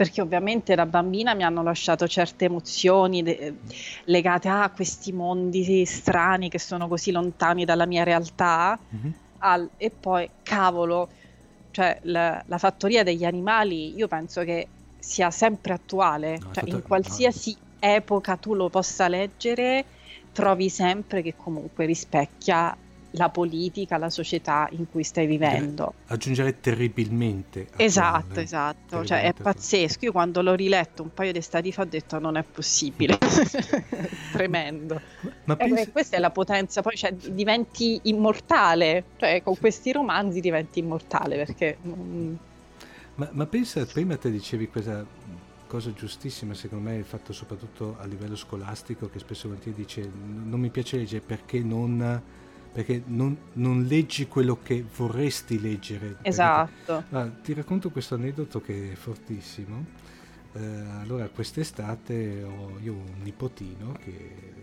[0.00, 3.56] Perché ovviamente da bambina mi hanno lasciato certe emozioni de-
[4.04, 9.12] legate a questi mondi strani che sono così lontani dalla mia realtà mm-hmm.
[9.40, 11.10] al- e poi cavolo,
[11.70, 16.82] cioè la, la, fattoria degli animali io penso che sia sempre attuale, no, cioè in
[16.82, 17.86] qualsiasi no.
[17.86, 19.84] epoca tu lo possa leggere
[20.32, 22.74] trovi sempre che comunque rispecchia
[23.12, 25.94] la politica, la società in cui stai vivendo.
[26.06, 27.68] Aggiungere terribilmente.
[27.76, 30.04] Esatto, esatto, cioè è pazzesco.
[30.04, 33.18] Io quando l'ho riletto un paio di stati fa ho detto non è possibile,
[34.32, 35.00] tremendo.
[35.20, 35.90] Ma, ma pensi...
[35.90, 41.76] questa è la potenza, poi cioè, diventi immortale, cioè con questi romanzi diventi immortale perché...
[43.14, 45.04] Ma, ma pensa, prima te dicevi questa
[45.66, 50.68] cosa giustissima secondo me il fatto soprattutto a livello scolastico che spesso dice non mi
[50.68, 52.20] piace leggere perché non
[52.72, 56.16] perché non, non, leggi quello che vorresti leggere.
[56.22, 57.04] Esatto.
[57.08, 59.84] Perché, ah, ti racconto questo aneddoto che è fortissimo.
[60.52, 60.60] Eh,
[61.00, 64.58] allora, quest'estate ho io un nipotino che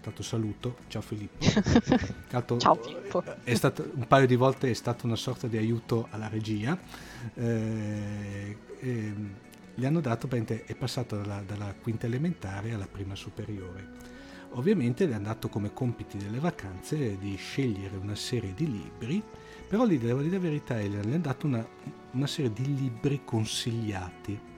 [0.00, 1.46] tanto saluto, ciao Filippo.
[2.28, 3.24] Tanto, ciao Filippo.
[3.42, 6.78] È stato, un paio di volte è stato una sorta di aiuto alla regia.
[7.34, 8.56] Eh,
[9.74, 14.12] gli hanno dato, è passato dalla, dalla quinta elementare alla prima superiore
[14.56, 19.22] Ovviamente le hanno dato come compiti delle vacanze di scegliere una serie di libri,
[19.68, 21.66] però lì devo dire la verità, le hanno dato una,
[22.12, 24.52] una serie di libri consigliati.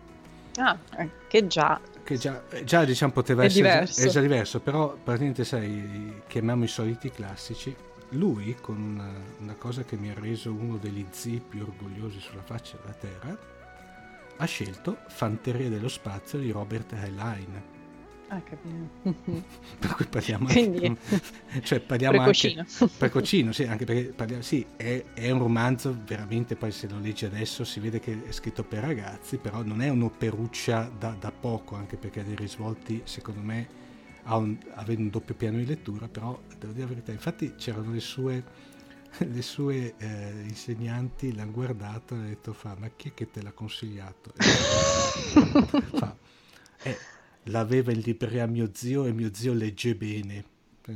[0.57, 4.01] Ah, eh, che già che già, già diciamo poteva è essere diverso.
[4.01, 7.75] Già, è già diverso, però praticamente sai, chiamiamo i soliti classici.
[8.11, 12.43] Lui, con una, una, cosa che mi ha reso uno degli zii più orgogliosi sulla
[12.43, 13.37] faccia della terra,
[14.37, 17.75] ha scelto Fanteria dello spazio di Robert Heinlein
[18.29, 18.89] Ah, capito.
[19.79, 21.21] per cui parliamo Quindi, anche,
[21.63, 22.61] cioè parliamo precocino.
[22.63, 26.99] anche precocino, sì, anche perché parliamo, sì, è, è, un romanzo veramente, poi se lo
[26.99, 31.31] leggi adesso si vede che è scritto per ragazzi, però non è un'operuccia da, da
[31.31, 33.69] poco, anche perché ha dei risvolti, secondo me,
[34.25, 37.93] ha un, avendo un doppio piano di lettura, però devo dire la verità, infatti c'erano
[37.93, 38.43] le sue,
[39.19, 43.41] le sue eh, insegnanti, l'hanno guardato e hanno detto, fa, ma chi è che te
[43.41, 44.33] l'ha consigliato?
[45.95, 46.17] fa,
[46.83, 46.99] eh,
[47.47, 50.45] l'aveva in libreria mio zio e mio zio legge bene.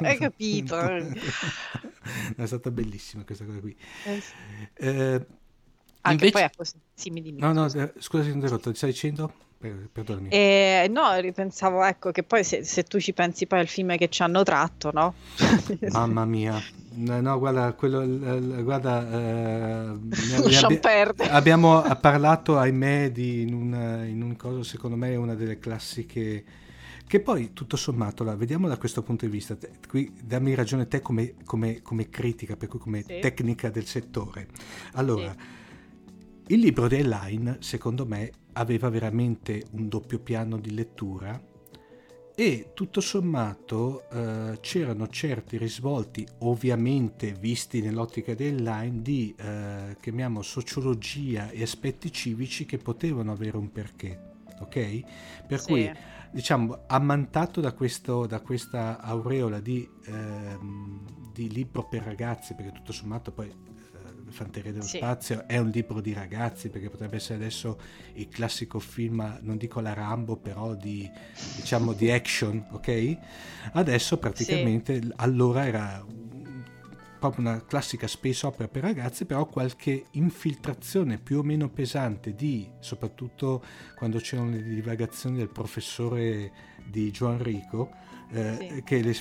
[0.00, 0.76] Hai capito?
[2.36, 3.76] è stata bellissima questa cosa qui.
[4.04, 4.22] Eh,
[4.74, 5.26] eh,
[6.00, 6.32] Anche invece...
[6.32, 6.74] poi è così.
[6.92, 7.40] Sì, mi dimmi.
[7.40, 9.32] No, no, eh, scusa se ti interrotto, ti stai dicendo?
[9.92, 10.28] Perdonami.
[10.28, 14.08] Eh, no, ripensavo, ecco, che poi se, se, tu ci pensi poi al film che
[14.08, 15.14] ci hanno tratto, no?
[15.92, 16.60] Mamma mia.
[16.96, 18.06] No, guarda, quello,
[18.62, 19.98] guarda, eh,
[20.62, 25.58] abbia, abbiamo parlato, ahimè, di, in, un, in un coso, secondo me è una delle
[25.58, 26.44] classiche
[27.06, 29.56] che poi tutto sommato, la, vediamo da questo punto di vista,
[29.88, 33.18] qui dammi ragione te come, come, come critica, per cui come sì.
[33.20, 34.48] tecnica del settore.
[34.94, 35.63] Allora, sì.
[36.48, 41.40] Il libro di Line, secondo me, aveva veramente un doppio piano di lettura
[42.36, 51.48] e tutto sommato eh, c'erano certi risvolti, ovviamente visti nell'ottica dell'line, di eh, chiamiamo sociologia
[51.48, 54.32] e aspetti civici che potevano avere un perché.
[54.60, 55.00] Ok?
[55.46, 55.66] Per sì.
[55.66, 55.92] cui
[56.30, 62.92] diciamo ammantato da, questo, da questa aureola di, ehm, di libro per ragazzi, perché tutto
[62.92, 63.50] sommato poi
[64.34, 64.96] Fanteria dello Sì.
[64.98, 67.78] Spazio, è un libro di ragazzi perché potrebbe essere adesso
[68.14, 71.08] il classico film, non dico la Rambo, però di,
[71.56, 73.18] diciamo, di action, ok?
[73.72, 76.04] Adesso praticamente, allora era
[77.18, 82.68] proprio una classica space opera per ragazzi, però qualche infiltrazione più o meno pesante di,
[82.80, 83.64] soprattutto
[83.96, 86.52] quando c'erano le divagazioni del professore
[86.86, 87.90] di Gioan Rico,
[88.30, 88.82] eh, Sì.
[88.82, 89.14] che le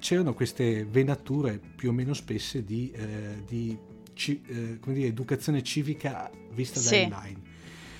[0.00, 3.76] c'erano queste venature più o meno spesse di, eh, di
[4.18, 7.06] ci- eh, come dire, educazione civica vista Sì.
[7.08, 7.40] da online.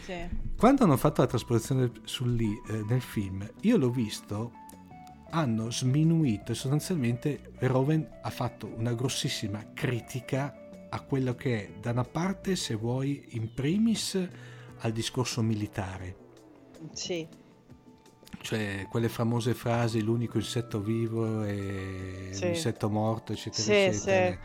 [0.05, 0.15] Sì.
[0.57, 4.53] Quando hanno fatto la trasposizione sul lì eh, nel film, io l'ho visto,
[5.31, 11.93] hanno sminuito e sostanzialmente Verhoeven ha fatto una grossissima critica a quello che è, da
[11.93, 14.19] una parte, se vuoi, in primis
[14.79, 16.17] al discorso militare,
[16.93, 17.27] Sì.
[18.41, 22.45] cioè quelle famose frasi l'unico insetto vivo è Sì.
[22.47, 24.31] l'insetto morto, eccetera, Sì, eccetera.
[24.33, 24.39] sì.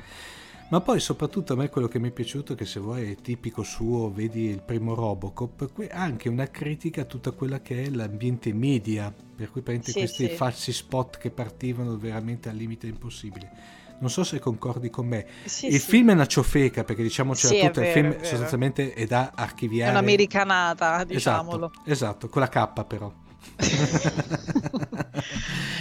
[0.74, 3.62] Ma poi soprattutto a me quello che mi è piaciuto, che se vuoi è tipico
[3.62, 9.14] suo, vedi il primo Robocop, anche una critica a tutta quella che è l'ambiente media,
[9.36, 10.34] per cui prende Sì, questi sì.
[10.36, 13.52] falsi spot che partivano veramente al limite impossibile.
[14.00, 15.28] Non so se concordi con me.
[15.46, 15.90] Sì, il sì.
[15.90, 19.30] film è una ciofeca, perché diciamocela Sì, è tutta, il film è sostanzialmente è da
[19.30, 19.92] È archiviare.
[19.92, 21.68] un'americanata, diciamolo.
[21.68, 23.14] Esatto, esatto, con la K però.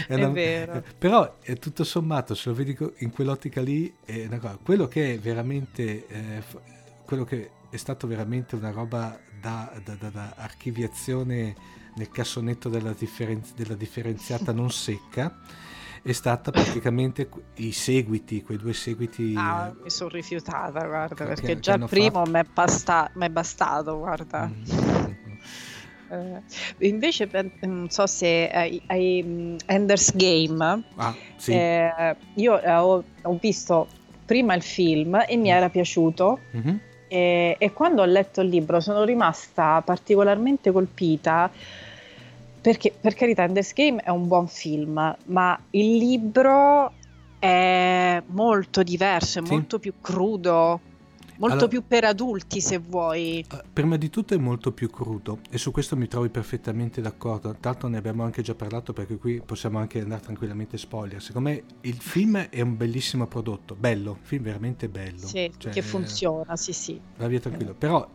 [0.07, 0.83] È vero.
[0.99, 4.59] Però è tutto sommato, se lo vedi in quell'ottica lì, è una cosa.
[4.63, 6.43] quello che è veramente, eh,
[7.05, 11.55] quello che è stato veramente una roba da, da- da- da archiviazione
[11.97, 15.39] nel cassonetto della, differen- della differenziata non secca,
[16.03, 19.35] è stata praticamente i seguiti, quei due seguiti.
[19.37, 22.45] Ah, eh, mi sono rifiutata, guarda, Che- perché che già il primo mi è,
[23.15, 24.47] m'è bastato, guarda.
[24.47, 24.63] mm,
[26.13, 31.53] Eh, invece pen- non so se hai, hai, mm, Ender's Game, Ah, sì.
[31.53, 33.89] eh, io eh, ho, ho visto
[34.27, 35.53] prima il film e mi Mm.
[35.57, 36.79] era piaciuto Mhm.
[37.09, 41.51] e, e quando ho letto il libro sono rimasta particolarmente colpita
[42.61, 46.93] perché per carità Ender's Game è un buon film, ma il libro
[47.39, 49.51] è molto diverso, è Sì.
[49.51, 50.81] molto più crudo,
[51.43, 53.41] molto Allora- più per adulti se vuoi.
[53.41, 57.57] Eh, Prima di tutto è molto più crudo e su questo mi trovi perfettamente d'accordo.
[57.59, 61.21] Tanto ne abbiamo anche già parlato perché qui possiamo anche andare tranquillamente spoiler.
[61.21, 65.27] Secondo me il film è un bellissimo prodotto, bello, film veramente bello.
[65.27, 67.01] Sì, Cioè, che funziona, sì sì.
[67.17, 67.75] Va via tranquillo.
[67.75, 68.09] Però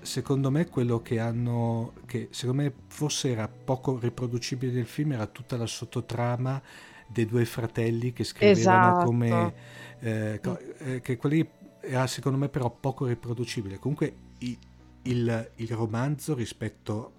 [0.00, 5.26] secondo me quello che hanno, che secondo me forse era poco riproducibile del film era
[5.26, 6.60] tutta la sottotrama
[7.06, 9.04] dei due fratelli che scrivevano Esatto.
[9.06, 9.54] come...
[10.00, 10.40] eh,
[10.78, 11.48] eh, che quelli
[11.86, 13.78] era secondo me però poco riproducibile.
[13.78, 14.58] Comunque i-
[15.02, 17.12] il, il romanzo rispetto...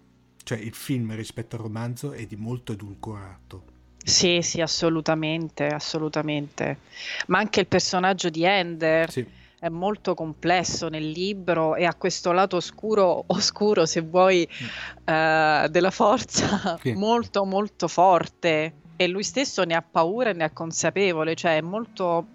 [0.44, 3.74] cioè il film rispetto al romanzo è di molto edulcorato.
[4.04, 6.78] Sì, sì, assolutamente, assolutamente.
[7.28, 9.26] Ma anche il personaggio di Ender Sì,
[9.58, 14.48] è molto complesso nel libro e ha questo lato oscuro, oscuro se vuoi,
[15.06, 16.94] eh, della forza Sì.
[16.94, 21.62] molto molto forte e lui stesso ne ha paura e ne è consapevole, cioè è
[21.62, 22.28] molto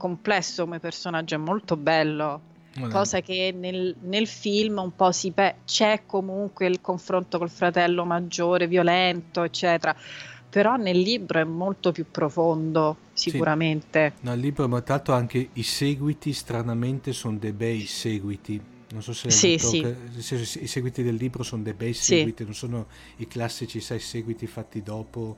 [0.00, 2.40] complesso come personaggio, è molto bello,
[2.88, 8.04] cosa che nel, nel film un po' si pe- c'è comunque il confronto col fratello
[8.06, 9.94] maggiore, violento, eccetera,
[10.48, 14.14] però nel libro è molto più profondo, sicuramente.
[14.20, 18.60] No, il libro, ma l'altro anche i seguiti, stranamente, sono dei bei seguiti.
[18.92, 19.80] Non so se Sì, sì.
[19.80, 19.96] che-
[20.60, 22.16] i seguiti del libro sono dei bei Sì.
[22.16, 22.86] seguiti, non sono
[23.18, 25.36] i classici, sai, seguiti fatti dopo.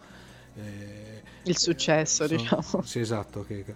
[0.54, 2.82] eh, Il successo, sono- diciamo.
[2.82, 3.42] Sì, esatto.
[3.44, 3.74] che- eh,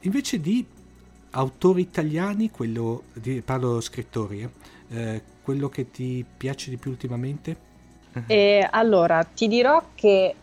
[0.00, 0.64] invece di
[1.30, 4.48] autori italiani, quello di, parlo scrittori, eh,
[4.96, 7.68] eh, quello che ti piace di più ultimamente?
[8.26, 10.34] E allora, ti dirò che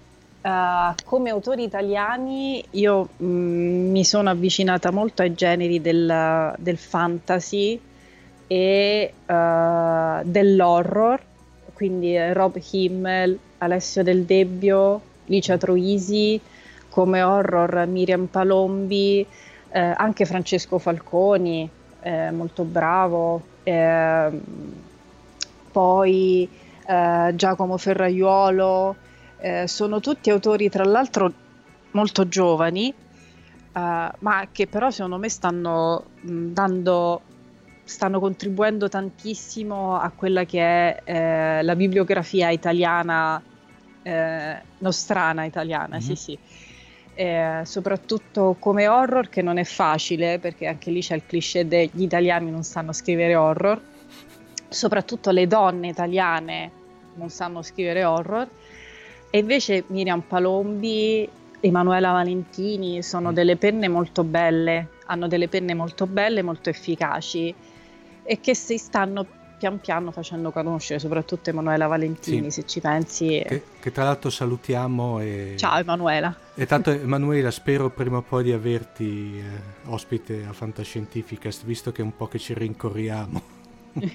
[0.41, 7.79] eh, come autori italiani io mm, mi sono avvicinata molto ai generi del, del fantasy
[8.47, 11.21] e eh, dell'horror,
[11.73, 16.39] quindi eh, Rob Himmel, Alessio Del Debbio, Licia Troisi,
[16.97, 19.23] come horror Miriam Palombi,
[19.69, 21.69] eh, anche Francesco Falconi,
[22.01, 24.41] eh, molto bravo, ehm,
[25.71, 26.49] poi
[26.87, 28.95] eh, Giacomo Ferraiuolo,
[29.37, 31.31] eh, sono tutti autori tra l'altro
[31.91, 32.95] molto giovani, eh,
[34.19, 37.21] ma che però secondo me stanno mh, dando,
[37.83, 41.01] stanno contribuendo tantissimo a quella che è
[41.59, 43.39] eh, la bibliografia italiana,
[44.01, 46.15] eh, nostrana italiana, sì Mhm.
[46.15, 46.39] sì.
[47.19, 52.03] Eh, soprattutto come horror che non è facile perché anche lì c'è il cliché degli
[52.03, 53.81] italiani non sanno scrivere horror
[54.69, 56.71] soprattutto le donne italiane
[57.15, 58.47] non sanno scrivere horror
[59.29, 61.27] e invece Miriam Palombi,
[61.59, 63.33] Emanuela Valentini sono Mm.
[63.33, 67.53] delle penne molto belle, hanno delle penne molto belle, molto efficaci
[68.23, 69.25] e che si stanno
[69.57, 72.61] pian piano facendo conoscere, soprattutto Emanuela Valentini, sì.
[72.61, 73.43] se ci pensi.
[73.45, 75.19] Che, che, tra l'altro salutiamo.
[75.19, 75.55] E...
[75.57, 76.35] Ciao Emanuela.
[76.53, 79.43] E tanto Emanuela, spero prima o poi di averti eh,
[79.85, 83.41] ospite a Fantascientificast, visto che è un po' che ci rincorriamo.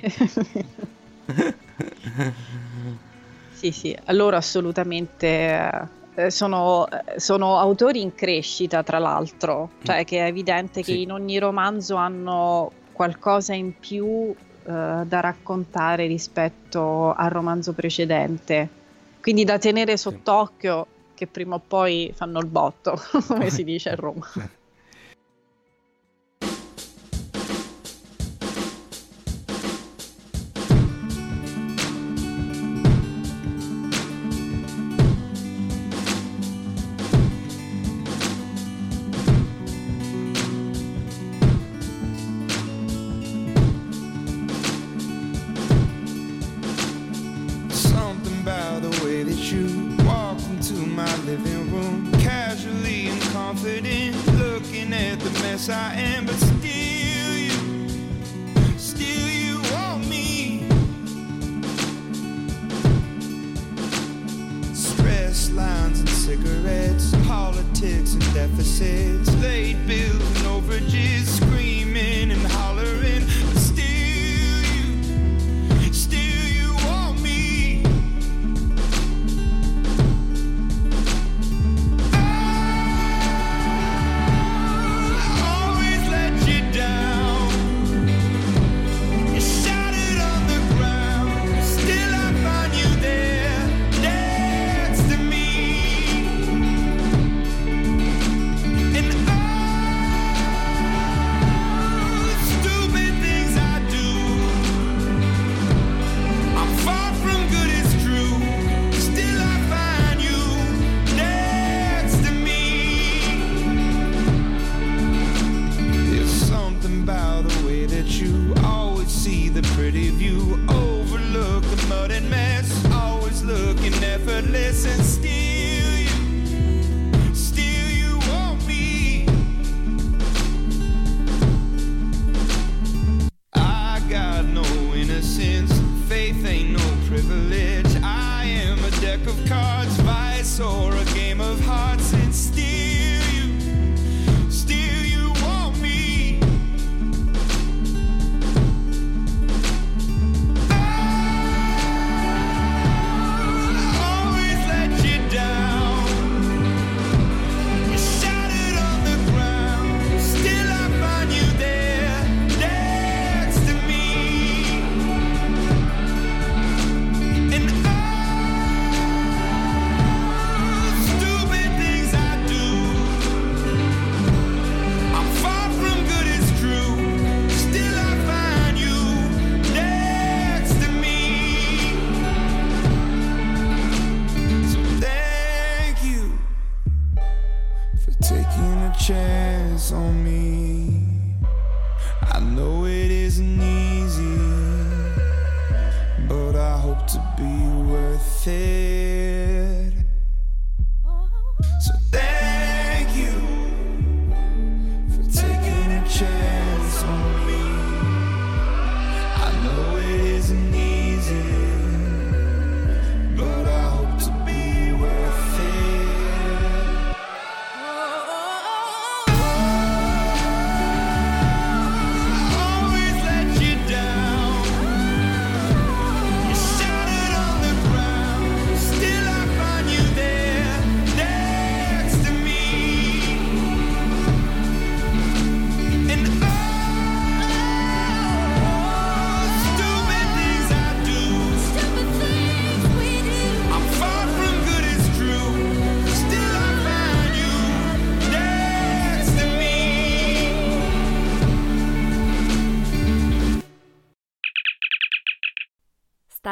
[3.53, 6.87] sì, sì, allora assolutamente eh, sono,
[7.17, 10.93] sono, autori in crescita, tra l'altro, cioè che è evidente sì.
[10.93, 14.33] che in ogni romanzo hanno qualcosa in più
[14.65, 18.69] eh, da raccontare rispetto al romanzo precedente.
[19.21, 23.95] Quindi da tenere sott'occhio che prima o poi fanno il botto, come si dice a
[23.95, 24.27] Roma.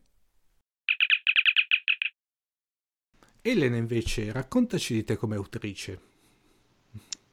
[3.41, 6.15] Elena invece, raccontaci di te come autrice.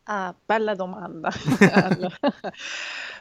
[0.04, 1.30] Ah, bella domanda.
[1.72, 2.18] allora,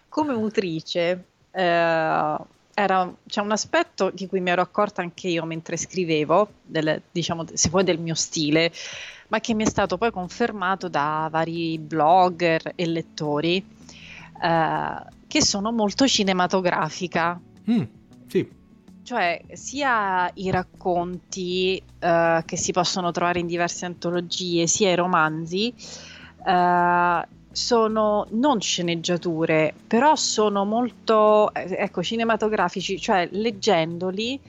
[0.09, 2.37] come autrice, eh,
[2.75, 7.45] era, c'è un aspetto di cui mi ero accorta anche io mentre scrivevo, del, diciamo,
[7.53, 8.71] se vuoi del mio stile,
[9.29, 13.65] ma che mi è stato poi confermato da vari blogger e lettori,
[14.41, 14.95] eh,
[15.27, 17.39] che sono molto cinematografica.
[17.69, 17.83] Mm,
[18.27, 18.61] sì
[19.03, 25.73] cioè sia i racconti uh, che si possono trovare in diverse antologie, sia i romanzi,
[26.45, 34.39] uh, sono non sceneggiature, però sono molto eh, ecco, cinematografici, cioè leggendoli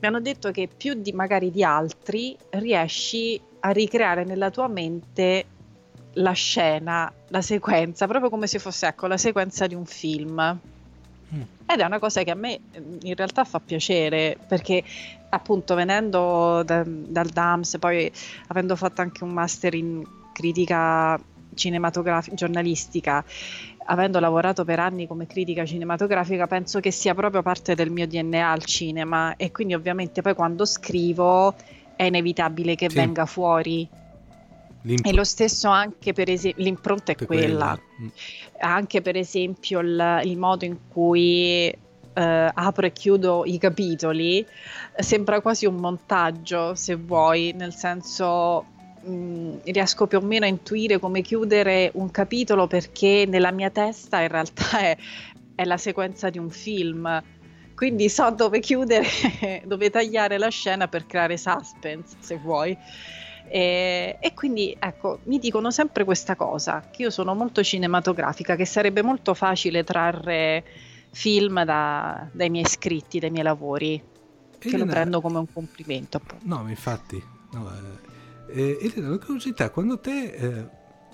[0.00, 5.46] mi hanno detto che più di magari di altri riesci a ricreare nella tua mente
[6.14, 10.58] la scena, la sequenza, proprio come se fosse ecco, la sequenza di un film.
[11.34, 11.42] Mm.
[11.66, 12.60] Ed è una cosa che a me
[13.02, 14.82] in realtà fa piacere perché
[15.30, 18.10] appunto venendo da, dal DAMS, poi
[18.48, 21.18] avendo fatto anche un master in critica
[21.54, 23.24] cinematografica, giornalistica,
[23.86, 28.50] avendo lavorato per anni come critica cinematografica, penso che sia proprio parte del mio DNA
[28.50, 31.54] al cinema e quindi ovviamente poi quando scrivo
[31.96, 32.96] è inevitabile che sì.
[32.96, 33.88] venga fuori
[34.82, 38.12] L'imp- e lo stesso anche per esempio, l'impronta è quella, quella.
[38.58, 41.72] anche per esempio il, il modo in cui
[42.14, 44.46] eh, apro e chiudo i capitoli,
[44.96, 48.66] sembra quasi un montaggio se vuoi, nel senso
[49.04, 54.20] mh, riesco più o meno a intuire come chiudere un capitolo perché nella mia testa
[54.20, 54.96] in realtà è,
[55.54, 57.22] è la sequenza di un film
[57.74, 59.06] quindi so dove chiudere,
[59.66, 62.76] dove tagliare la scena per creare suspense, se vuoi.
[63.46, 68.64] E, e, quindi ecco, mi dicono sempre questa cosa, che io sono molto cinematografica, che
[68.64, 70.64] sarebbe molto facile trarre
[71.10, 74.02] film da, dai miei scritti, dai miei lavori,
[74.58, 76.16] che Elena, lo prendo come un complimento.
[76.16, 76.44] Appunto.
[76.46, 78.03] No, infatti, no, eh,
[78.48, 80.68] eh, Elena, una curiosità, quando te eh,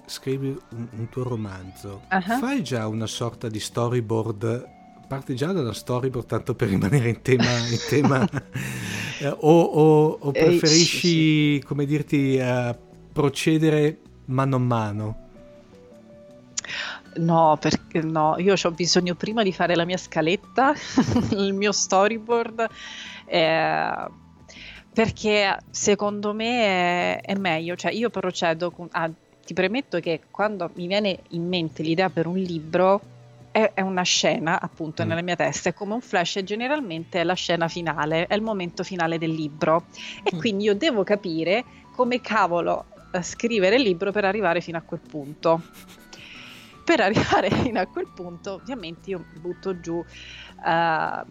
[0.07, 2.39] scrivi un, un, tuo romanzo, uh-huh.
[2.39, 4.79] fai già una sorta di storyboard
[5.11, 8.25] parti già dalla storyboard tanto per rimanere in tema, in tema
[9.19, 12.73] eh, o, o, o, eh, preferisci, eh, come dirti, uh,
[13.13, 15.29] procedere mano a mano?
[17.17, 20.75] No, perché no, io ho bisogno prima di fare la mia scaletta,
[21.35, 22.69] il mio storyboard,
[23.27, 24.09] eh,
[24.93, 29.11] perché secondo me è, è, meglio, cioè io procedo, con, ah,
[29.45, 33.01] ti premetto che quando mi viene in mente l'idea per un libro,
[33.53, 35.09] è, è una scena appunto mm.
[35.09, 38.43] nella mia testa, è come un flash e generalmente è la scena finale, è il
[38.43, 39.87] momento finale del libro
[40.23, 40.39] e mm.
[40.39, 41.65] quindi io devo capire
[41.95, 45.63] come cavolo eh, scrivere il libro per arrivare fino a quel punto.
[46.85, 51.25] Per arrivare fino a quel punto ovviamente io butto giù uh,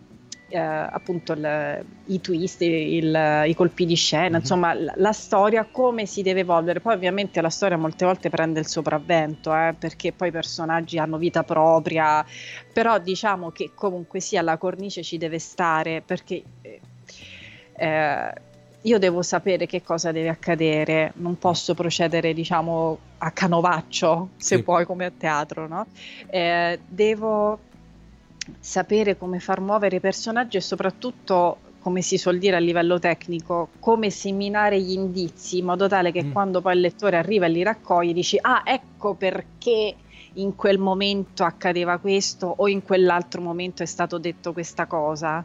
[0.50, 4.40] eh, appunto il, i twist, il, i colpi di scena, mm-hmm.
[4.40, 6.80] insomma la, la, storia come si deve evolvere.
[6.80, 11.18] Poi ovviamente la storia molte volte prende il sopravvento eh, perché poi i personaggi hanno
[11.18, 12.26] vita propria,
[12.74, 16.44] però diciamo che comunque sia la cornice ci deve stare perché...
[16.62, 16.80] Eh,
[17.76, 18.48] eh
[18.84, 24.64] io devo sapere che cosa deve accadere, non posso procedere, diciamo, a canovaccio, se sì.
[24.64, 25.86] puoi, come a teatro, no?
[26.30, 27.60] Eh, devo
[28.60, 33.70] sapere come far muovere i personaggi e soprattutto come si suol dire a livello tecnico,
[33.80, 36.32] come seminare gli indizi in modo tale che mm.
[36.32, 39.96] quando poi il lettore arriva e li raccoglie dici ah ecco perché
[40.34, 45.44] in quel momento accadeva questo o in quell'altro momento è stato detto questa cosa.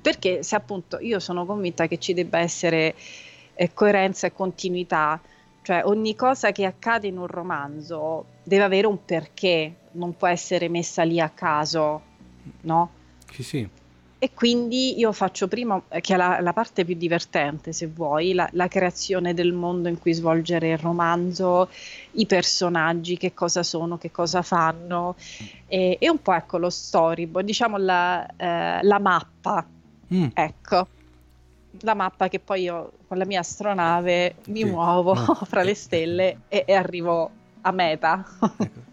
[0.00, 2.94] Perché se appunto io sono convinta che ci debba essere
[3.54, 5.20] eh, coerenza e continuità,
[5.66, 10.68] cioè ogni cosa che accade in un romanzo deve avere un perché, non può essere
[10.68, 12.02] messa lì a caso,
[12.60, 12.90] no?
[13.32, 13.68] Sì, sì.
[14.16, 18.48] E quindi io faccio prima, che è la, la parte più divertente, se vuoi, la,
[18.52, 21.68] la, creazione del mondo in cui svolgere il romanzo,
[22.12, 25.16] i personaggi, che cosa sono, che cosa fanno,
[25.66, 29.66] e, e un po' ecco lo storyboard, diciamo la, eh, la mappa,
[30.14, 30.26] mm.
[30.32, 30.86] ecco
[31.80, 34.64] la mappa che poi io con la mia astronave mi sì.
[34.64, 35.34] muovo no.
[35.44, 38.24] fra le stelle e, e, arrivo a meta.
[38.58, 38.84] Ecco.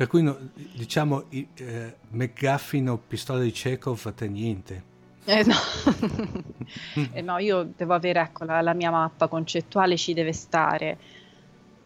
[0.00, 0.34] Per cui
[0.72, 4.82] diciamo eh, McGuffin o pistola di Chekhov te niente.
[5.26, 5.54] Eh no.
[7.12, 10.96] eh no, io devo avere ecco, la, la, mia mappa concettuale ci deve stare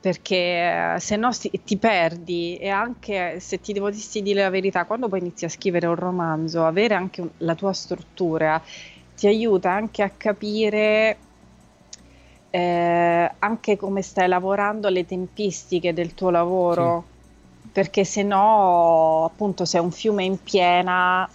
[0.04, 4.84] perché eh, se no si, ti perdi e anche se ti devo dire la verità,
[4.84, 8.62] quando poi inizi a scrivere un romanzo, avere anche un, la tua struttura
[9.16, 11.16] ti aiuta anche a capire
[12.54, 17.04] eh, anche come stai lavorando, le tempistiche del tuo lavoro,
[17.60, 17.68] sì.
[17.72, 21.28] perché se no appunto sei un fiume in piena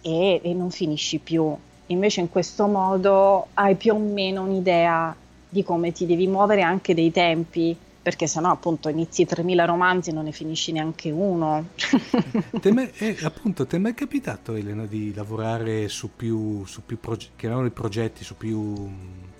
[0.00, 1.54] e, e, non finisci più.
[1.88, 5.14] Invece in questo modo hai più o meno un'idea
[5.46, 10.12] di come ti devi muovere anche dei tempi, perché sennò appunto inizi 3000 romanzi e
[10.12, 11.68] non ne finisci neanche uno.
[12.60, 17.32] Te eh, appunto, ti è mai capitato Elena di lavorare su più, su più progetti,
[17.34, 18.90] chiamiamoli progetti, su più,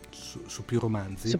[0.08, 1.28] su, su più romanzi?
[1.28, 1.38] Su...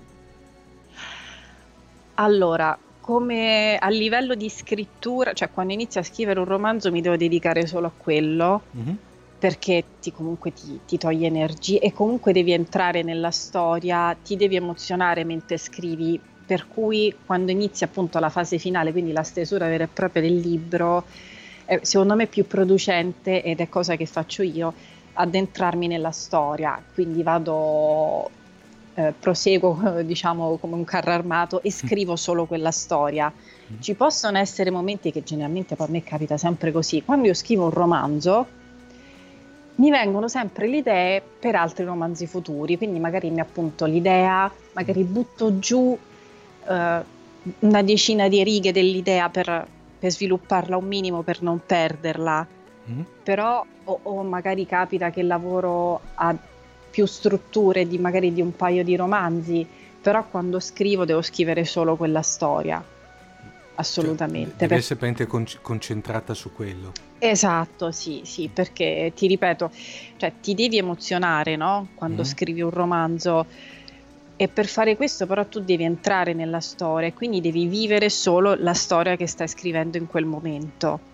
[2.16, 7.16] Allora, come a livello di scrittura, cioè quando inizio a scrivere un romanzo mi devo
[7.16, 8.62] dedicare solo a quello.
[8.76, 8.94] Mm-hmm
[9.36, 14.56] perché ti, comunque ti, ti toglie energie e comunque devi entrare nella storia, ti devi
[14.56, 19.84] emozionare mentre scrivi, per cui quando inizi appunto la fase finale, quindi la stesura vera
[19.84, 21.04] e propria del libro,
[21.66, 24.72] eh, secondo me è più producente ed è cosa che faccio io,
[25.14, 28.30] addentrarmi nella storia, quindi vado,
[28.94, 33.32] eh, proseguo diciamo come un carro armato e scrivo solo quella storia.
[33.32, 33.80] Mm.
[33.80, 37.70] Ci possono essere momenti che generalmente per me capita sempre così, quando io scrivo un
[37.70, 38.46] romanzo,
[39.76, 45.02] mi vengono sempre le idee per altri romanzi futuri, quindi magari mi appunto l'idea, magari
[45.02, 45.98] butto giù
[46.66, 49.66] una decina di righe dell'idea per,
[49.98, 52.46] per, svilupparla un minimo per non perderla,
[52.90, 53.00] mm.
[53.22, 56.34] però o, o, magari capita che lavoro a
[56.90, 59.66] più strutture di magari di un paio di romanzi,
[60.00, 62.82] però quando scrivo devo scrivere solo quella storia
[63.76, 64.50] assolutamente.
[64.50, 65.26] Cioè, deve essere per...
[65.26, 66.92] con- concentrata su quello.
[67.18, 69.70] Esatto, sì, sì, perché ti ripeto,
[70.16, 71.88] cioè, ti devi emozionare no?
[71.94, 72.24] quando mm.
[72.24, 73.46] scrivi un romanzo
[74.36, 78.54] e per fare questo però tu devi entrare nella storia e quindi devi vivere solo
[78.54, 81.12] la storia che stai scrivendo in quel momento.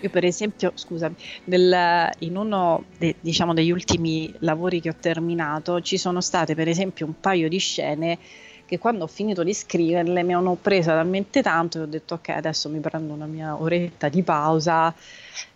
[0.00, 5.80] Io per esempio, scusami, nel, in uno de, diciamo, degli ultimi lavori che ho terminato
[5.80, 8.18] ci sono state per esempio un paio di scene
[8.64, 12.28] che quando ho finito di scriverle mi hanno presa talmente tanto che ho detto ok
[12.28, 14.94] adesso mi prendo una mia oretta di pausa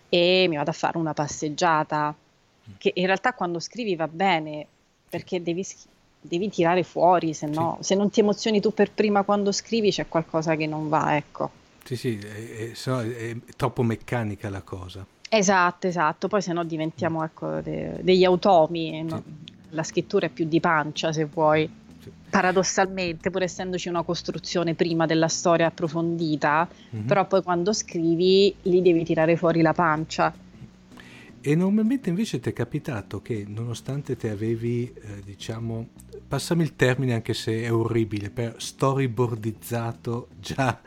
[0.09, 2.13] e mi vado a fare una passeggiata
[2.77, 4.65] che in realtà quando scrivi va bene
[5.09, 5.63] perché devi,
[6.23, 7.87] devi tirare fuori se no sì.
[7.87, 11.51] se non ti emozioni tu per prima quando scrivi c'è qualcosa che non va ecco
[11.83, 17.23] sì sì è, è, è troppo meccanica la cosa esatto esatto poi se no diventiamo
[17.23, 19.15] ecco, de, degli automi sì.
[19.69, 21.81] la scrittura è più di pancia se vuoi
[22.33, 27.05] paradossalmente, pur essendoci una costruzione prima della storia approfondita, mm-hmm.
[27.05, 30.33] però poi quando scrivi lì devi tirare fuori la pancia.
[31.45, 35.89] E normalmente invece ti è capitato che nonostante te avevi, eh, diciamo,
[36.33, 40.81] passami il termine anche se è orribile, per storyboardizzato già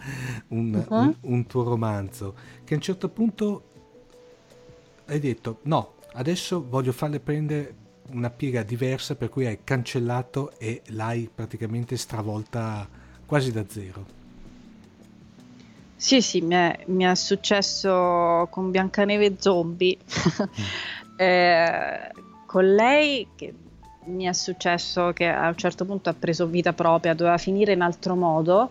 [0.49, 0.99] un, uh-huh.
[0.99, 2.34] un, un tuo romanzo,
[2.64, 3.62] che a un certo punto
[5.07, 7.74] hai detto no, adesso voglio farle prendere
[8.11, 12.88] una piega diversa per cui hai cancellato e l'hai praticamente stravolta
[13.24, 14.05] quasi da zero.
[15.94, 19.97] Sì, sì, mi è, mi è successo con Biancaneve Zombie.
[19.97, 21.14] Mm.
[21.18, 22.12] eh,
[22.47, 23.55] con lei che
[24.07, 27.80] mi è successo che a un certo punto ha preso vita propria, doveva finire in
[27.80, 28.70] altro modo.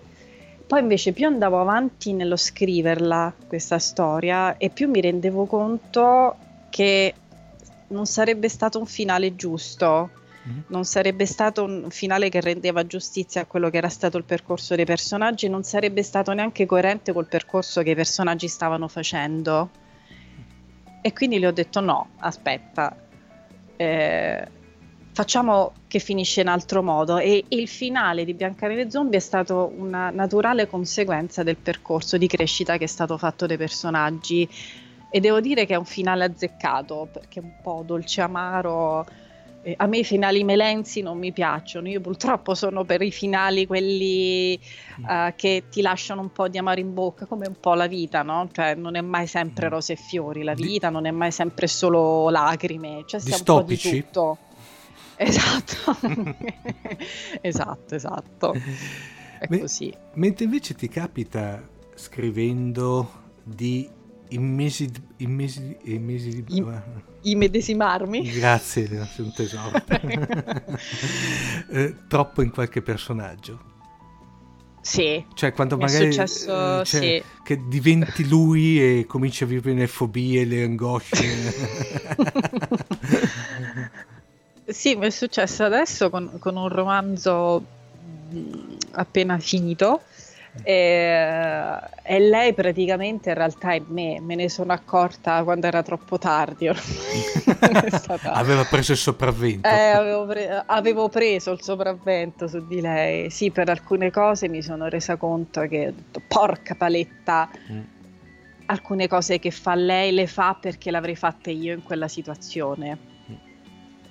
[0.67, 6.35] Poi invece più andavo avanti nello scriverla, questa storia, e più mi rendevo conto
[6.69, 7.13] che
[7.87, 10.09] non sarebbe stato un finale giusto,
[10.47, 10.59] mm-hmm.
[10.67, 14.75] non sarebbe stato un finale che rendeva giustizia a quello che era stato il percorso
[14.75, 19.69] dei personaggi, non sarebbe stato neanche coerente col percorso che i personaggi stavano facendo.
[21.01, 22.95] E quindi le ho detto no, aspetta,
[23.75, 24.47] eh,
[25.15, 30.09] facciamo che finisce in altro modo e il finale di Biancaneve Zombie è stato una
[30.09, 34.45] naturale conseguenza del percorso di crescita che è stato fatto dai personaggi
[35.09, 39.05] e devo dire che è un finale azzeccato perché è un po' dolce amaro.
[39.61, 43.65] Eh, a me i finali melenzi non mi piacciono, io purtroppo sono per i finali
[43.65, 44.59] quelli
[44.97, 48.21] uh, che ti lasciano un po' di amaro in bocca, come un po' la vita,
[48.21, 48.49] no?
[48.51, 49.69] Cioè non è mai sempre mm.
[49.69, 53.65] rose e fiori, la vita non è mai sempre solo lacrime, c'è sempre un po'
[53.65, 54.37] di tutto.
[55.17, 55.95] Esatto,
[57.41, 58.53] esatto, esatto.
[59.39, 59.93] È Me- così.
[60.15, 63.89] Mentre invece ti capita scrivendo di
[64.29, 66.57] immesi, immesi, immesi di...
[66.57, 66.65] I,
[67.31, 68.29] immedesimarmi?
[68.31, 69.71] Grazie, sei un tesoro.
[71.71, 73.73] eh, troppo in qualche personaggio.
[74.81, 75.25] Sì.
[75.33, 77.23] Cioè, quando magari successo, eh, cioè, sì.
[77.43, 81.53] che diventi lui e cominci a vivere le fobie, le angosce.
[84.65, 87.63] Sì, mi è successo adesso con, con un romanzo
[88.91, 90.01] appena finito
[90.63, 96.17] e, e, lei praticamente in realtà è me, me ne sono accorta quando era troppo
[96.17, 96.69] tardi.
[97.91, 98.31] stata...
[98.31, 99.67] Aveva preso il sopravvento.
[99.67, 103.29] Eh, avevo, pre- avevo, preso il sopravvento su di lei.
[103.29, 105.93] Sì, per alcune cose mi sono resa conto che,
[106.27, 107.81] porca paletta, mm.
[108.67, 113.13] alcune cose che fa lei le fa perché l'avrei fatte io in quella situazione.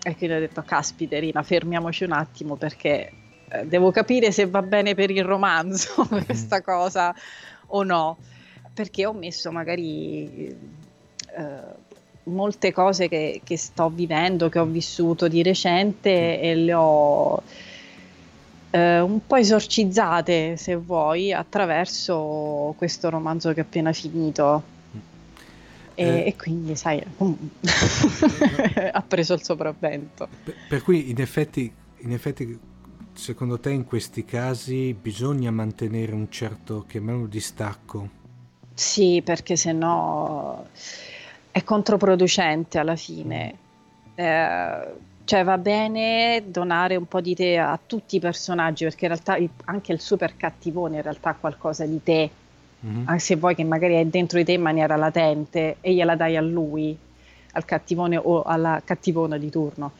[0.05, 0.11] Mm.
[0.11, 3.11] e quindi ho detto, caspiterina, fermiamoci un attimo perché
[3.49, 6.19] eh, devo capire se va bene per il romanzo mm.
[6.25, 7.15] questa cosa
[7.69, 8.19] o no,
[8.73, 10.47] perché ho messo magari
[11.37, 11.83] eh,
[12.25, 17.43] molte cose che, che, sto vivendo, che ho vissuto di recente e le ho
[18.71, 24.74] eh, un po' esorcizzate, se vuoi, attraverso questo romanzo che ho appena finito.
[25.95, 27.03] E, eh, e, quindi, sai,
[28.93, 30.29] ha preso il sopravvento.
[30.43, 32.59] Per, per cui, in effetti, in effetti,
[33.13, 38.23] secondo te, in questi casi bisogna mantenere un certo, chiamiamolo distacco?
[38.75, 40.67] Sì, perché se no
[41.51, 43.55] è controproducente alla fine.
[44.17, 49.13] Eh, cioè va bene donare un po' di te a tutti i personaggi perché in
[49.13, 52.31] realtà il, anche il super cattivone in realtà ha qualcosa di te,
[52.85, 53.07] mm-hmm.
[53.07, 56.37] anche se vuoi che magari è dentro di te in maniera latente e gliela dai
[56.37, 56.97] a lui,
[57.53, 59.93] al cattivone o alla cattivona di turno.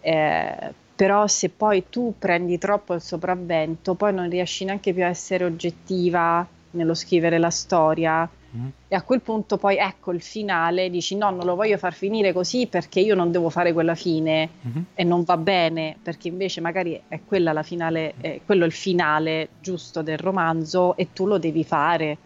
[0.00, 5.08] Eh, però se poi tu prendi troppo il sopravvento, poi non riesci neanche più a
[5.08, 8.68] essere oggettiva nello scrivere la storia Mm.
[8.88, 12.32] E a quel punto poi ecco il finale, dici no, non lo voglio far finire
[12.32, 14.82] così perché io non devo fare quella fine mm-hmm.
[14.94, 19.48] e non va bene, perché invece magari è quella la finale, è quello il finale
[19.60, 22.18] giusto del romanzo e tu lo devi fare.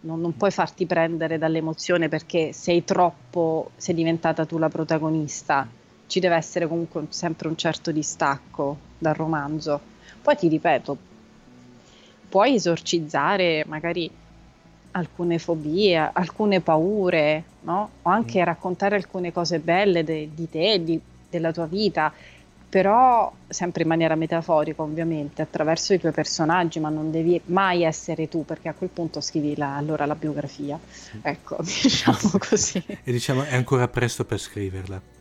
[0.00, 5.66] Non, non puoi farti prendere dall'emozione perché sei troppo, sei diventata tu la protagonista.
[6.06, 9.80] Ci deve essere comunque sempre un certo distacco dal romanzo.
[10.20, 10.96] Poi ti ripeto,
[12.34, 14.10] puoi esorcizzare magari
[14.90, 17.90] alcune fobie, alcune paure, no?
[18.02, 18.44] o anche mm.
[18.44, 22.12] raccontare alcune cose belle de- di te, di, della tua vita,
[22.68, 28.28] però sempre in maniera metaforica ovviamente, attraverso i tuoi personaggi, ma non devi mai essere
[28.28, 30.76] tu, perché a quel punto scrivi la, allora la biografia.
[31.22, 32.18] Ecco, diciamo
[32.50, 32.82] così.
[32.84, 35.13] e diciamo è ancora presto per scriverla.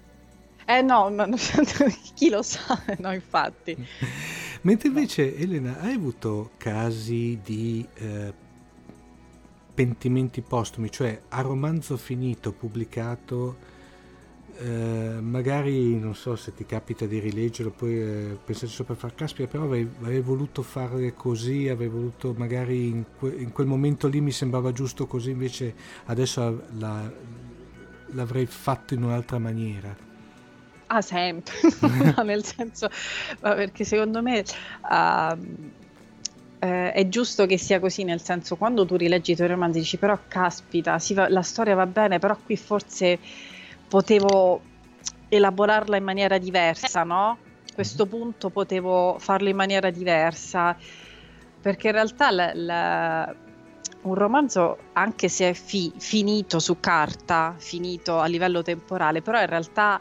[0.65, 1.27] Eh no, ma,
[2.15, 3.75] chi lo sa, no infatti.
[4.61, 8.33] Mentre invece Elena, hai avuto casi di eh,
[9.73, 13.71] pentimenti postumi, cioè a romanzo finito, pubblicato,
[14.57, 19.49] eh, magari non so se ti capita di rileggerlo, poi eh, pensate sopra far caspita,
[19.49, 24.21] però avevi, avevi, voluto fare così, avevi voluto magari in, que, in, quel momento lì
[24.21, 25.73] mi sembrava giusto così, invece
[26.05, 27.11] adesso la,
[28.11, 30.12] l'avrei fatto in un'altra maniera.
[30.95, 31.55] Ah, sempre,
[32.15, 32.87] no, nel senso,
[33.39, 34.43] perché secondo me...
[34.89, 35.71] Uh,
[36.59, 39.97] eh, è giusto che sia così, nel senso quando tu rileggi i tuoi romanzi dici
[39.97, 43.19] però caspita, va, la storia va bene, però qui forse
[43.85, 44.61] potevo
[45.27, 47.37] elaborarla in maniera diversa, no?
[47.73, 50.77] Questo punto potevo farlo in maniera diversa,
[51.59, 53.35] perché in realtà la, la,
[54.03, 59.47] un romanzo, anche se è fi, finito su carta, finito a livello temporale, però in
[59.47, 59.99] realtà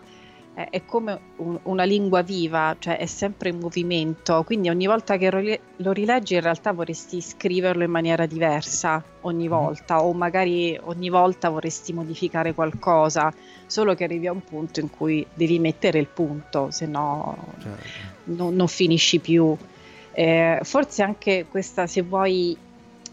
[0.55, 5.17] è, è come un, una lingua viva, cioè è sempre in movimento, quindi ogni volta
[5.17, 9.59] che lo rileggi in realtà vorresti scriverlo in maniera diversa ogni mm-hmm.
[9.59, 13.33] volta o magari ogni volta vorresti modificare qualcosa,
[13.67, 17.83] solo che arrivi a un punto in cui devi mettere il punto, se no certo.
[18.25, 19.57] non, non finisci più.
[20.15, 22.55] Eh, forse anche questa, se vuoi,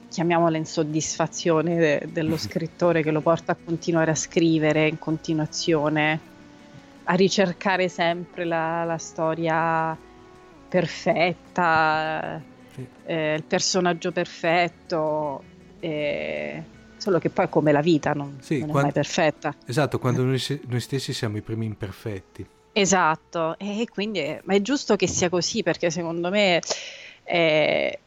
[0.09, 6.28] chiamiamola insoddisfazione de- dello scrittore che lo porta a continuare a scrivere in continuazione,
[7.11, 9.97] a ricercare sempre la, la storia
[10.69, 12.39] perfetta,
[12.71, 12.87] sì.
[13.05, 15.43] eh, il personaggio perfetto,
[15.79, 16.63] eh,
[16.97, 19.55] solo che poi come la vita non, sì, non quando, è mai perfetta.
[19.65, 22.45] Esatto, quando noi, noi, stessi siamo i primi imperfetti.
[22.73, 26.61] Esatto, e quindi è, è giusto che sia così perché secondo me
[27.23, 27.99] eh,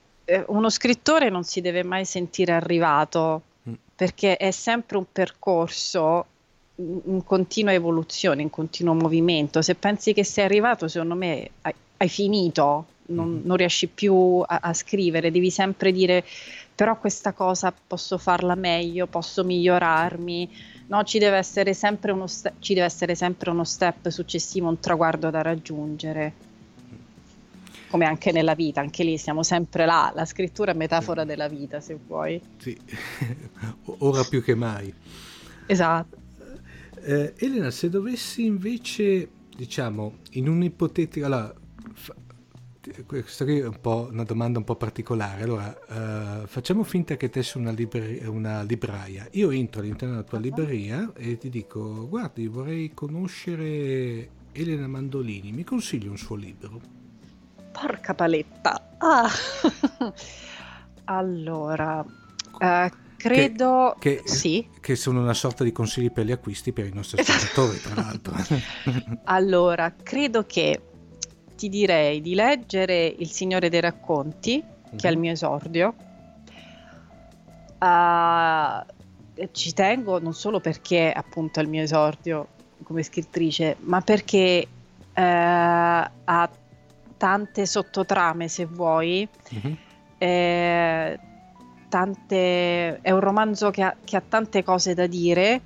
[0.46, 3.74] uno scrittore non si deve mai sentire arrivato mm.
[3.96, 6.26] perché è sempre un percorso
[7.05, 9.62] in continua evoluzione, in continuo movimento.
[9.62, 13.47] Se pensi che sei arrivato, secondo me hai, hai finito, non, mm-hmm.
[13.47, 16.24] non, riesci più a, a, scrivere, devi sempre dire
[16.74, 20.51] però questa cosa posso farla meglio, posso migliorarmi.
[20.89, 24.80] No, ci deve essere sempre uno, st- ci deve essere sempre uno step successivo, un
[24.80, 26.51] traguardo da raggiungere
[27.93, 31.78] come anche nella vita, anche lì siamo sempre là, la scrittura è metafora della vita,
[31.80, 32.41] se vuoi.
[32.57, 32.74] Sì,
[33.99, 34.93] ora più che mai.
[35.66, 36.22] Esatto.
[37.05, 41.26] Eh, Elena, se dovessi invece, diciamo, in un'ipotetica...
[41.26, 41.53] Allora,
[41.94, 42.14] fa,
[43.07, 45.42] questa qui è un po' una domanda un po' particolare.
[45.42, 49.28] Allora, uh, facciamo finta che te sei una, libreria, una libraia.
[49.32, 50.44] Io entro all'interno della tua uh-huh.
[50.44, 56.80] libreria e ti dico, guardi, vorrei conoscere Elena Mandolini, mi consigli un suo libro?
[57.70, 58.96] Porca paletta.
[58.98, 59.30] Ah.
[61.05, 64.68] allora, uh, credo che, che, sì.
[64.81, 68.35] che sono una sorta di consigli per gli acquisti per i nostri ascoltatori, tra l'altro.
[69.25, 70.81] allora, credo che
[71.57, 74.97] ti direi di leggere Il Signore dei Racconti, mm-hmm.
[74.97, 75.23] che è il mhm.
[75.23, 75.95] mio esordio.
[77.79, 82.49] Uh, ci tengo non solo perché appunto è il mio esordio
[82.83, 86.51] come scrittrice, ma perché uh, ha
[87.16, 89.29] tante sottotrame, se vuoi.
[89.55, 89.75] Mm-hmm.
[90.18, 91.20] Eh,
[91.93, 95.61] tante, è un romanzo che ha, che ha, tante cose da dire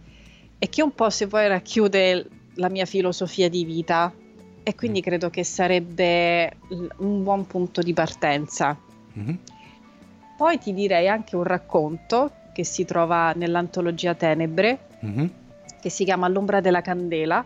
[0.59, 4.13] e che un po', se vuoi, racchiude la mia filosofia di vita
[4.65, 5.03] e quindi mm.
[5.03, 6.57] credo che sarebbe
[6.97, 8.77] un buon punto di partenza.
[9.17, 9.35] Mm-hmm.
[10.37, 15.27] Poi ti direi anche un racconto che si trova nell'antologia Tenebre, mm-hmm.
[15.81, 17.45] che si chiama L'ombra della candela.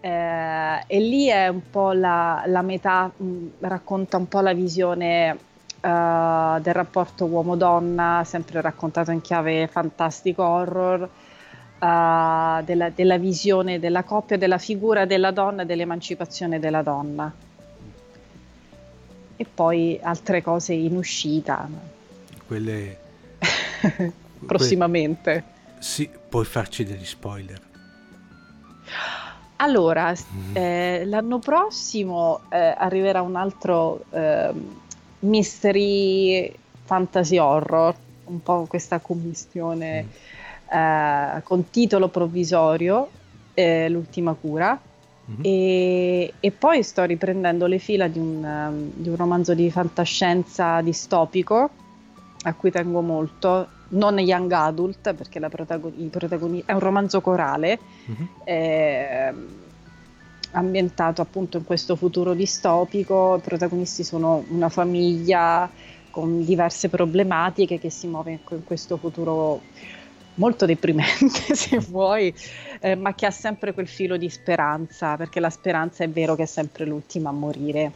[0.00, 4.54] Eh, e lì è un po' la, la metà, mh, mm, racconta un po' la
[4.54, 5.50] visione
[5.82, 14.04] uh, del rapporto uomo-donna, sempre raccontato in chiave fantastico horror, uh, della, della, visione della
[14.04, 17.32] coppia, della figura della donna e dell'emancipazione della donna.
[19.36, 21.68] E poi altre cose in uscita.
[22.46, 23.00] Quelle...
[24.46, 25.44] Prossimamente.
[25.78, 27.60] Sì, puoi farci degli spoiler.
[29.56, 30.12] Allora,
[30.52, 34.52] eh, l'anno prossimo eh, arriverà un altro eh,
[35.22, 36.52] mystery
[36.84, 37.94] fantasy horror,
[38.24, 40.76] un po' questa commistione mm.
[40.76, 43.08] eh, con titolo provvisorio,
[43.54, 44.78] eh, L'ultima cura.
[45.30, 45.40] Mm-hmm.
[45.42, 50.80] E, e, poi sto riprendendo le fila di un, um, di un, romanzo di fantascienza
[50.80, 51.70] distopico
[52.42, 57.78] a cui tengo molto, non young adult perché la protagoni- protagoni- è un romanzo corale.
[58.10, 58.26] Mm-hmm.
[58.44, 59.34] Eh,
[60.52, 65.70] ambientato appunto in questo futuro distopico, i protagonisti sono una famiglia
[66.10, 69.62] con diverse problematiche che si muove in questo futuro
[70.34, 72.32] molto deprimente se vuoi,
[72.80, 76.44] eh, ma che ha sempre quel filo di speranza, perché la speranza è vero che
[76.44, 77.92] è sempre l'ultima a morire.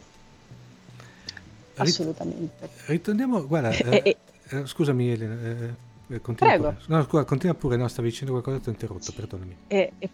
[1.75, 2.69] Assolutamente.
[2.87, 4.17] Ritorniamo, guarda, eh,
[4.49, 5.73] eh, scusami Elena, eh,
[6.21, 6.69] continua Prego.
[6.73, 6.85] Pure.
[6.87, 9.57] No, scusa, continua pure, no, stavi dicendo qualcosa, ti ho interrotto, perdonami.
[9.67, 10.09] E, e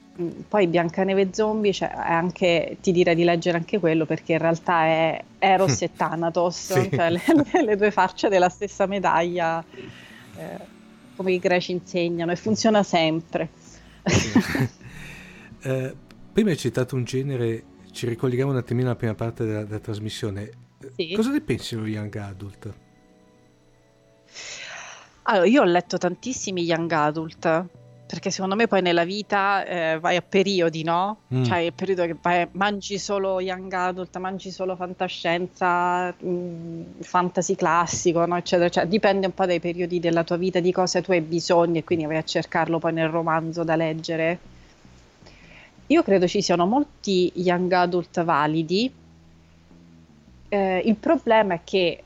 [0.48, 5.24] poi Biancaneve Zombie, cioè, anche, ti direi di leggere anche quello perché in realtà è
[5.38, 6.90] Eros e Thanatos, sì.
[6.92, 7.22] cioè le,
[7.64, 9.64] le, due facce della stessa medaglia,
[10.36, 10.60] eh,
[11.16, 13.50] come i greci insegnano, e funziona sempre.
[15.62, 15.96] eh,
[16.32, 20.50] prima hai citato un genere, ci ricolleghiamo un attimino alla prima parte della, della trasmissione.
[20.96, 21.14] Sì.
[21.14, 22.74] Cosa ne pensi di Young Adult?
[25.24, 27.66] Allora, io ho letto tantissimi young adult,
[28.06, 31.20] perché secondo me poi nella vita eh, vai a periodi, no?
[31.34, 31.44] Mm.
[31.46, 37.56] Cioè il periodo che vai, mangi solo young adult, mangi solo fantascienza, mh, mm, fantasy
[37.56, 38.36] classico, no?
[38.36, 41.80] Eccetera, cioè, dipende un po' dai periodi della tua vita, di cosa tu hai bisogno
[41.80, 44.40] e quindi vai a cercarlo poi nel romanzo da leggere.
[45.88, 48.92] Io credo ci siano molti young adult validi.
[50.50, 52.03] Eh, il problema è che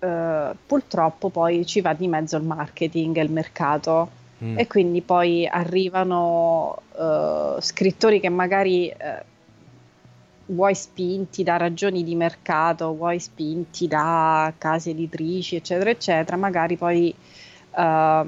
[0.00, 4.08] eh, purtroppo poi ci va di mezzo il marketing e il mercato
[4.42, 4.58] mm.
[4.58, 12.94] e quindi poi arrivano uh, scrittori che magari uh, vuoi spinti da ragioni di mercato,
[12.94, 17.14] vuoi spinti da case editrici, eccetera, eccetera, magari poi
[17.76, 18.26] uh,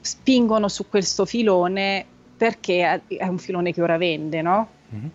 [0.00, 2.06] spingono su questo filone
[2.38, 4.68] perché è un filone che ora vende, no?
[4.94, 5.08] Mm-hmm.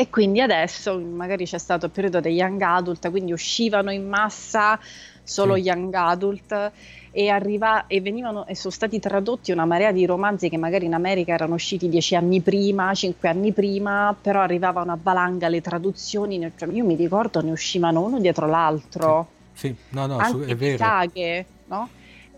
[0.00, 4.80] E quindi adesso magari c'è stato il periodo dei young adult, quindi uscivano in massa
[5.22, 5.60] solo sì.
[5.60, 6.72] young adult
[7.10, 10.94] e, arriva, e, venivano, e sono stati tradotti una marea di romanzi che magari in
[10.94, 16.50] America erano usciti dieci anni prima, cinque anni prima, però arrivava una valanga le traduzioni,
[16.56, 19.28] cioè, io mi ricordo ne uscivano uno dietro l'altro.
[19.52, 19.76] Sì, sì.
[19.90, 20.78] no, no, Anche è vero.
[20.78, 21.88] Saghe, no?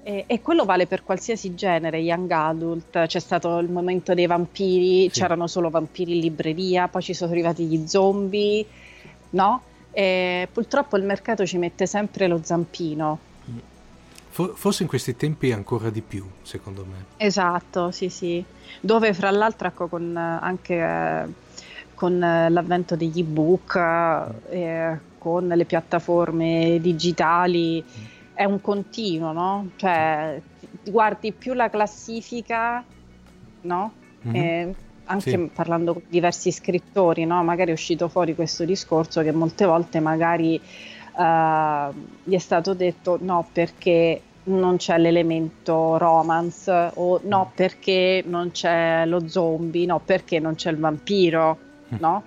[0.04, 5.02] E, e, quello vale per qualsiasi genere, young adult, c'è stato il momento dei vampiri,
[5.04, 5.20] sì.
[5.20, 8.66] c'erano solo vampiri in libreria, poi ci sono arrivati gli zombie,
[9.30, 9.62] no?
[9.92, 13.18] E purtroppo il mercato ci mette sempre lo zampino.
[14.30, 17.04] Forse in questi tempi ancora di più, secondo me.
[17.18, 18.42] Esatto, sì, sì.
[18.80, 21.34] Dove fra l'altro ecco, con, anche
[21.94, 23.76] con l'avvento degli ebook,
[24.48, 28.11] eh, con le piattaforme digitali, mm
[28.42, 29.70] è un continuo, no?
[29.76, 30.40] Cioè,
[30.84, 32.84] guardi più la classifica,
[33.62, 33.92] no?
[34.26, 34.34] Mm-hmm.
[34.34, 34.74] E
[35.04, 35.50] anche sì.
[35.54, 37.42] parlando con diversi scrittori, no?
[37.44, 40.60] Magari è uscito fuori questo discorso che molte volte magari
[41.16, 47.54] uh, gli è stato detto no perché non c'è l'elemento romance o no mm.
[47.54, 51.58] perché non c'è lo zombie, no perché non c'è il vampiro,
[51.94, 51.96] mm.
[52.00, 52.22] no?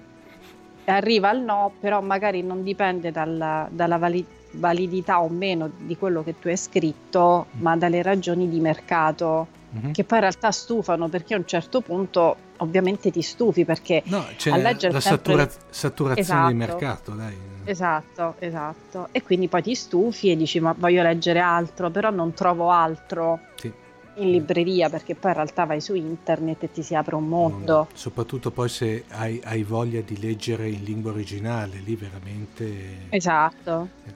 [0.85, 6.23] Arriva il no, però magari non dipende dalla, dalla validità validità o meno di quello
[6.23, 7.61] che tu hai scritto, mm.
[7.61, 9.91] ma dalle ragioni di mercato, mm-hmm.
[9.91, 14.25] che poi in realtà stufano perché a un certo punto ovviamente ti stufi perché no,
[14.37, 15.49] c'è a leggere la sempre...
[15.69, 16.47] saturazione esatto.
[16.47, 17.37] di mercato, dai.
[17.65, 19.07] Esatto, esatto.
[19.11, 23.39] E quindi poi ti stufi e dici ma voglio leggere altro, però non trovo altro.
[23.55, 23.83] Sì
[24.15, 27.87] in libreria perché poi in realtà vai su internet e ti si apre un mondo.
[27.93, 33.07] Soprattutto poi se hai, hai voglia di leggere in lingua originale, lì veramente...
[33.09, 34.13] Esatto, eh,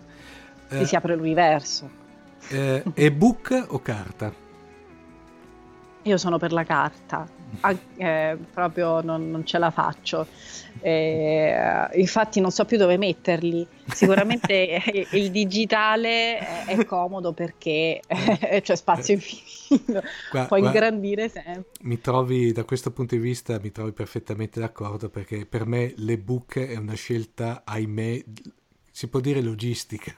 [0.69, 1.89] ti si apre l'universo.
[2.49, 4.47] Eh, ebook o carta?
[6.03, 7.27] Io sono per la carta,
[7.97, 10.27] eh, proprio non, non, ce la faccio.
[10.79, 13.67] Eh, infatti non so più dove metterli.
[13.85, 18.01] Sicuramente il digitale è comodo perché
[18.61, 21.65] c'è spazio infinito, Qua, puoi guarda, ingrandire sempre.
[21.81, 26.59] Mi trovi da questo punto di vista, mi trovi perfettamente d'accordo perché per me l'ebook
[26.59, 28.23] è una scelta, ahimè,
[28.89, 30.15] si può dire logistica.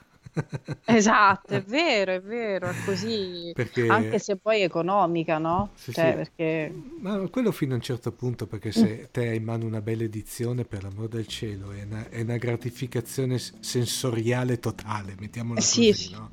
[0.84, 3.86] Esatto, è vero, è vero, è così, perché...
[3.86, 5.70] anche se poi economica, no?
[5.74, 6.16] Sì, cioè, sì.
[6.16, 6.74] Perché...
[7.00, 10.04] Ma quello fino a un certo punto, perché se te hai in mano una bella
[10.04, 16.10] edizione, per l'amor del cielo, è una, è una gratificazione sensoriale totale, mettiamola sì, così,
[16.12, 16.30] no?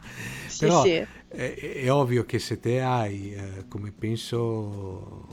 [0.59, 5.27] Però è, è, ovvio che se te hai, eh, come penso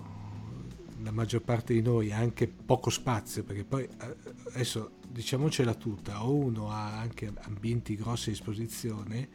[1.02, 4.16] la maggior parte di noi, anche poco spazio, perché poi eh,
[4.54, 9.28] adesso diciamocela tutta, o uno ha anche ambienti grossi a disposizione,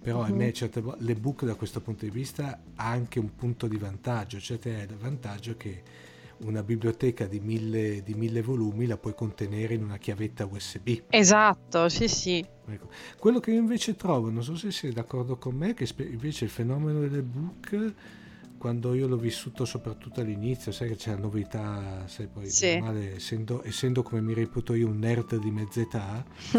[0.00, 0.32] però mm-hmm.
[0.32, 3.76] a me certe volte l'ebook da questo punto di vista ha anche un punto di
[3.76, 5.82] vantaggio, cioè te hai il vantaggio che
[6.38, 11.02] una biblioteca di mille, di mille, volumi la puoi contenere in una chiavetta USB.
[11.08, 12.44] Esatto, sì, sì.
[12.66, 12.88] Ecco.
[13.18, 16.50] Quello che io invece trovo, non so se sei d'accordo con me, che invece il
[16.50, 17.94] fenomeno dell'ebook
[18.58, 22.78] quando io l'ho vissuto soprattutto all'inizio, sai che c'è la novità, sai poi sì.
[22.78, 26.24] male, essendo, essendo, come mi reputo io un nerd di mezz'età,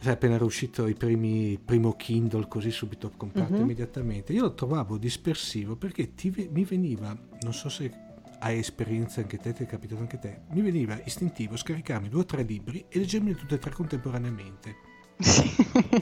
[0.00, 3.62] sai, appena era uscito il primo Kindle così subito ho comprato mm-hmm.
[3.62, 8.06] immediatamente, io lo trovavo dispersivo perché ti, mi veniva, non so se
[8.40, 12.24] hai esperienza anche te, ti è capitato anche te, mi veniva istintivo scaricarmi due o
[12.24, 14.86] tre libri e leggermi tutti e tre contemporaneamente.
[15.28, 15.50] Sì,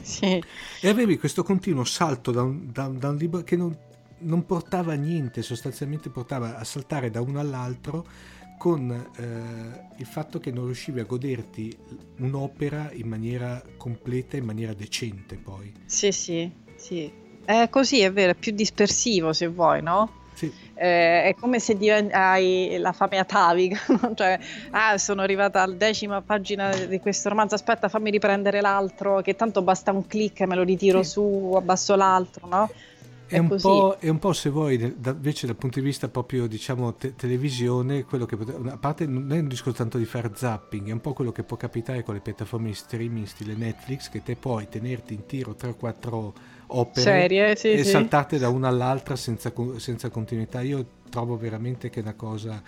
[0.03, 0.43] sì.
[0.81, 3.75] E avevi questo continuo salto da un, da, da un libro che non,
[4.19, 8.05] non portava niente, sostanzialmente portava a saltare da uno all'altro
[8.57, 11.77] con eh, il fatto che non riuscivi a goderti
[12.17, 15.71] un'opera in maniera completa, in maniera decente poi.
[15.85, 17.11] Sì, sì, sì.
[17.45, 20.25] È così, è vero, è più dispersivo se vuoi, no?
[20.33, 20.51] Sì.
[20.75, 24.13] Eh, è come se divent- hai la fame atavica, no?
[24.13, 24.37] cioè,
[24.71, 29.61] ah, sono arrivata alla decima pagina di questo romanzo, aspetta, fammi riprendere l'altro, che tanto
[29.61, 31.11] basta un clic e me lo ritiro sì.
[31.11, 32.69] su, abbasso l'altro, no?
[33.27, 36.93] È un, è un, po', se vuoi, da, invece dal punto di vista proprio, diciamo,
[36.93, 38.37] te- televisione, quello che
[38.69, 41.43] a parte non è un discorso tanto di fare zapping, è un po' quello che
[41.43, 45.55] può capitare con le piattaforme di streaming stile Netflix, che te puoi tenerti in tiro
[45.55, 46.33] 3 o 4
[46.67, 47.89] opere Serie, sì, e sì.
[47.89, 50.61] saltate da una all'altra senza, senza continuità.
[50.61, 52.61] Io trovo veramente che è una cosa,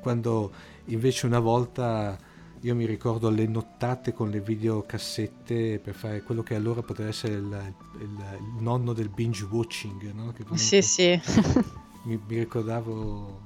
[0.00, 0.50] quando
[0.86, 2.18] invece una volta
[2.62, 7.34] io mi ricordo le nottate con le videocassette per fare quello che allora poteva essere
[7.34, 10.32] il, il, il nonno del binge watching, no?
[10.54, 11.20] Sì, sì.
[12.04, 13.40] Mi, mi ricordavo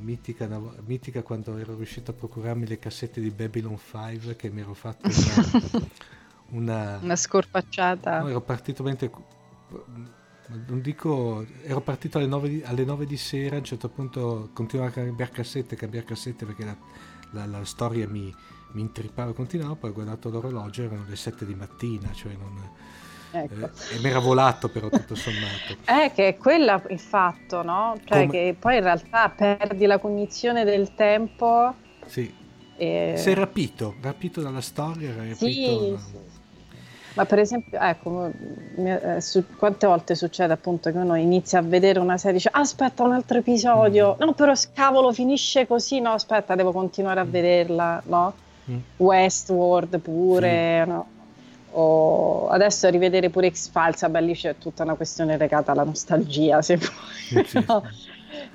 [0.00, 0.48] mitica,
[0.84, 5.08] mitica, quando ero riuscito a procurarmi le cassette di Babylon 5 che mi ero fatto
[5.08, 5.88] una,
[6.50, 8.20] una, una scorpacciata.
[8.20, 9.10] No, ero partito mentre
[10.66, 14.50] non dico, ero partito alle 9, di, alle 9 di sera, a un certo punto
[14.52, 16.76] continuavo a cambiare cassette, cambiare cassette perché la,
[17.32, 18.32] la, la storia mi,
[18.72, 22.70] mi intrippava continuavo, poi ho guardato l'orologio, erano le 7 di mattina, cioè non...
[23.30, 23.54] Ecco.
[23.54, 25.76] Eh, e mi era volato però tutto sommato.
[25.84, 27.98] Eh, che è quello il fatto, no?
[28.04, 28.30] Cioè Come...
[28.30, 31.74] che poi in realtà perdi la cognizione del tempo.
[32.06, 32.32] Sì.
[32.76, 33.14] E...
[33.16, 35.36] Sei rapito, rapito dalla storia, rapito...
[35.36, 36.34] Sì, sì.
[37.16, 38.30] Ma per esempio, ecco,
[38.76, 42.50] eh, su, quante volte succede appunto che uno inizia a vedere una serie e dice
[42.52, 44.24] aspetta un altro episodio, mm.
[44.24, 47.30] no però cavolo finisce così, no aspetta devo continuare a mm.
[47.30, 48.34] vederla, no?
[48.70, 48.78] Mm.
[48.96, 50.90] Westworld pure, sì.
[50.90, 51.06] no?
[51.78, 56.76] O adesso rivedere pure X-Files, vabbè lì c'è tutta una questione legata alla nostalgia, se
[56.76, 57.44] vuoi.
[57.44, 57.82] Sì, no?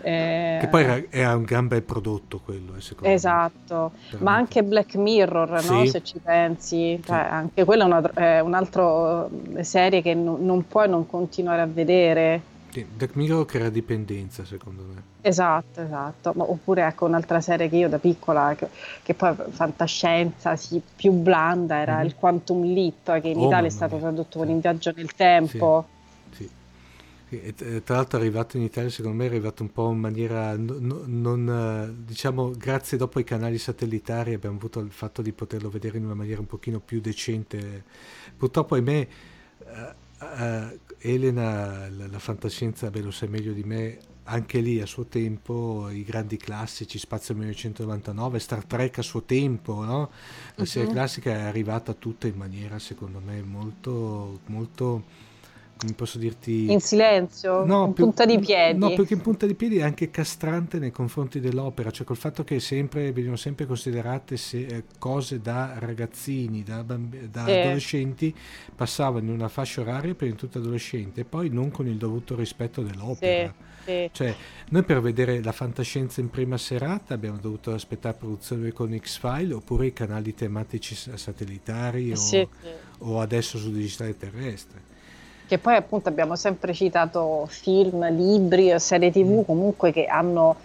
[0.02, 0.58] eh...
[0.60, 3.92] Che poi è un gran bel prodotto quello, eh, esatto.
[4.12, 4.20] me.
[4.22, 5.72] Ma anche Black Mirror, sì.
[5.72, 5.86] no?
[5.86, 10.68] se ci pensi, cioè, anche quella è, una, è un'altra eh, serie che n- non
[10.68, 12.50] puoi non continuare a vedere.
[12.72, 15.04] Sì, Black Mirror crea dipendenza, secondo me.
[15.22, 16.32] Esatto, esatto.
[16.36, 18.70] Ma, oppure ecco un'altra serie che io da piccola, che,
[19.04, 22.06] che poi fantascienza, sì, più blanda, era mm-hmm.
[22.06, 24.04] il Quantum Leap, che in oh, Italia è stato mia.
[24.06, 25.86] tradotto con In viaggio nel tempo.
[26.32, 26.50] Sì.
[27.28, 27.84] sì.
[27.84, 31.04] tra l'altro è arrivato in Italia, secondo me è arrivato un po' in maniera non,
[31.08, 36.06] non, diciamo, grazie dopo ai canali satellitari abbiamo avuto il fatto di poterlo vedere in
[36.06, 37.84] una maniera un pochino più decente.
[38.38, 39.08] Purtroppo, ahimè,
[40.22, 45.06] uh, Elena, la, la fantascienza, beh, lo sai meglio di me, anche lì a suo
[45.06, 49.98] tempo i grandi classici, Spazio 1999, Star Trek a suo tempo, no?
[50.00, 50.10] la
[50.56, 50.66] uh-huh.
[50.66, 50.94] serie mhm.
[50.94, 55.04] classica è arrivata tutta in maniera secondo me molto, molto
[55.96, 56.72] posso dirti...
[56.72, 58.78] In silenzio, no, in più, punta di piedi.
[58.78, 62.44] No, perché in punta di piedi è anche castrante nei confronti dell'opera, cioè col fatto
[62.44, 67.52] che sempre, vengono sempre considerate se, eh, cose da ragazzini, da, bamb- da sì.
[67.52, 68.36] adolescenti,
[68.76, 72.36] passavano in una fascia oraria per in tutto adolescente e poi non con il dovuto
[72.36, 73.54] rispetto dell'opera.
[73.58, 73.70] Sì.
[73.84, 74.10] Sì.
[74.12, 74.36] Cioè,
[74.70, 79.88] noi per vedere la fantascienza in prima serata abbiamo dovuto aspettare produzione con X-File oppure
[79.88, 82.50] i canali tematici satellitari o,
[83.00, 84.90] o adesso su digitale terrestre
[85.52, 89.44] che poi appunto abbiamo sempre citato film, libri, serie tv mm.
[89.44, 90.56] comunque che hanno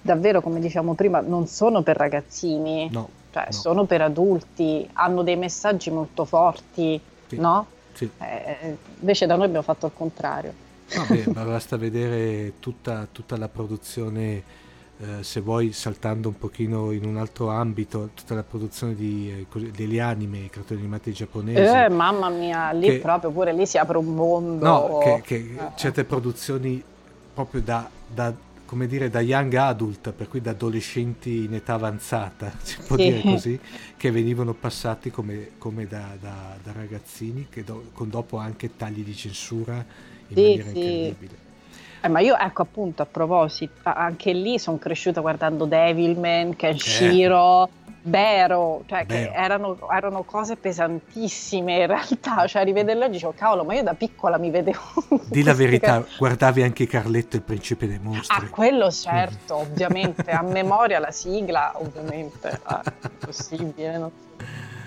[0.00, 3.52] davvero, come diciamo prima, non sono per ragazzini, no, cioè no.
[3.52, 7.66] sono per adulti, hanno dei messaggi molto forti, sì, no?
[7.92, 8.10] Sì.
[8.18, 10.52] Eh, invece da noi abbiamo fatto il contrario.
[10.92, 14.42] Vabbè, ma basta vedere tutta, tutta la produzione
[15.02, 19.70] eh, se vuoi saltando un pochino in un altro ambito, tutta la produzione di, eh,
[19.72, 21.60] degli anime, i cartoni animati giapponesi.
[21.60, 24.64] Eh, mamma mia, lì che, proprio pure lì si apre un mondo.
[24.64, 25.70] No, che, che eh.
[25.74, 26.80] certe produzioni
[27.34, 28.32] proprio da, da,
[28.64, 33.02] come dire, da young adult, per cui da adolescenti in età avanzata, si può sì.
[33.02, 33.58] dire così,
[33.96, 39.02] che venivano passati come, come da, da, da, ragazzini, che do, con dopo anche tagli
[39.02, 39.84] di censura
[40.28, 40.78] in sì, maniera sì.
[40.78, 41.41] incredibile.
[42.04, 47.82] Eh, ma io, ecco appunto, a proposito, anche lì sono cresciuta guardando Devilman, Kenshiro, eh.
[48.04, 49.30] Bero, cioè Bero.
[49.30, 53.94] che erano, erano, cose pesantissime in realtà, cioè rivederle oggi dicevo, cavolo, ma io da
[53.94, 54.80] piccola mi vedevo...
[55.30, 58.36] Di la verità, guardavi anche Carletto e il principe dei mostri.
[58.36, 64.10] Ah, quello certo, ovviamente, a memoria la sigla, ovviamente, ah, impossibile, no?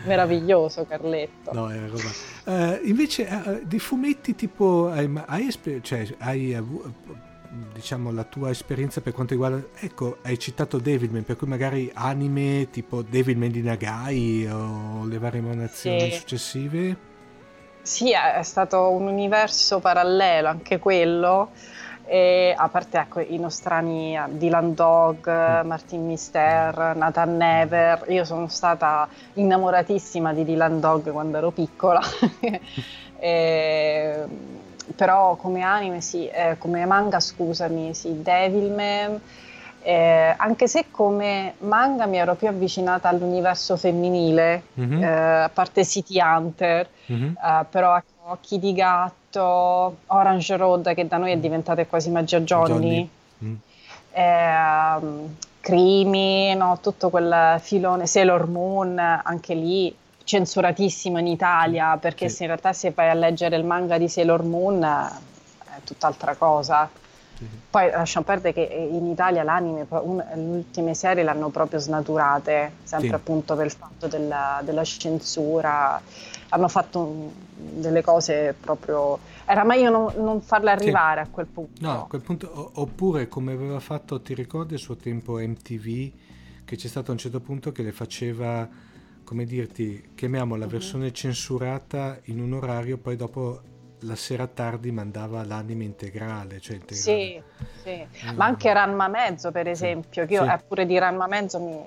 [0.06, 1.54] Meraviglioso Carletto.
[1.54, 2.10] No, è roba.
[2.46, 6.94] Uh, invece uh, di fumetti tipo hai, hai, cioè, hai uh,
[7.74, 12.68] diciamo la tua esperienza per quanto riguarda ecco hai citato Devilman per cui magari anime
[12.70, 16.18] tipo Devilman di Nagai o le varie emanazioni sì.
[16.18, 16.98] successive
[17.82, 21.52] sì è stato un universo parallelo anche quello
[22.08, 25.68] e a parte ecco, i nostrani Dylan Dog, mm.
[25.68, 32.02] Martin Mister, Nathan Never, io sono stata innamoratissima di Dylan Dog quando ero piccola,
[33.18, 34.24] e,
[34.96, 39.20] però come anime sì, eh, come manga scusami, sì, Devilman,
[39.82, 45.04] eh, anche se come manga mi ero più avvicinata all'universo femminile, mm-hmm.
[45.04, 47.34] eh, a parte City Hunter, mm-hmm.
[47.70, 52.72] però ecco, Occhi di gatto, Orange Road che da noi è diventata quasi Magia Johnny,
[52.74, 53.10] Johnny.
[53.44, 53.56] Mm.
[54.12, 62.38] Eh, Crimi, no, tutto quel filone, Sailor Moon, anche lì censuratissimo in Italia perché sì.
[62.38, 66.90] se in realtà se vai a leggere il manga di Sailor Moon è tutt'altra cosa.
[67.70, 73.10] Poi lasciamo perdere che in Italia l'anime, un, le ultime serie l'hanno proprio snaturate, sempre
[73.10, 73.14] sì.
[73.14, 76.02] appunto per il fatto della, della censura
[76.50, 79.20] hanno fatto delle cose proprio...
[79.46, 81.28] Era meglio non, non farle arrivare sì.
[81.28, 81.82] a quel punto.
[81.82, 86.12] No, a quel punto, oppure come aveva fatto, ti ricordi a suo tempo MTV,
[86.64, 88.68] che c'è stato a un certo punto che le faceva,
[89.24, 90.72] come dirti, chiamiamo la uh-huh.
[90.72, 93.62] versione censurata in un orario, poi dopo
[94.00, 97.02] la sera tardi mandava l'anime integrale, cioè integrale.
[97.02, 97.42] Sì,
[97.84, 98.08] sì.
[98.32, 98.36] Mm.
[98.36, 100.52] ma anche Ranma Mezzo per esempio, che io sì.
[100.68, 101.84] pure di Ranma Mezzo mi,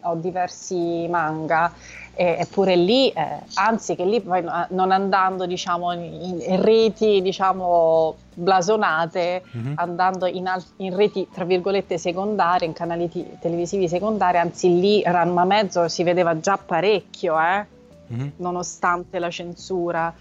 [0.00, 1.72] ho diversi manga
[2.16, 9.42] eppure lì, eh, anzi che lì poi non andando diciamo, in, in reti diciamo, blasonate,
[9.56, 9.72] mm-hmm.
[9.76, 15.02] andando in, al- in, reti tra virgolette secondarie, in canali t- televisivi secondari, anzi lì
[15.02, 17.66] Ranma Mezzo si vedeva già parecchio, eh,
[18.12, 18.28] mm-hmm.
[18.36, 20.14] nonostante la censura.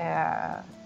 [0.00, 0.78] Eh,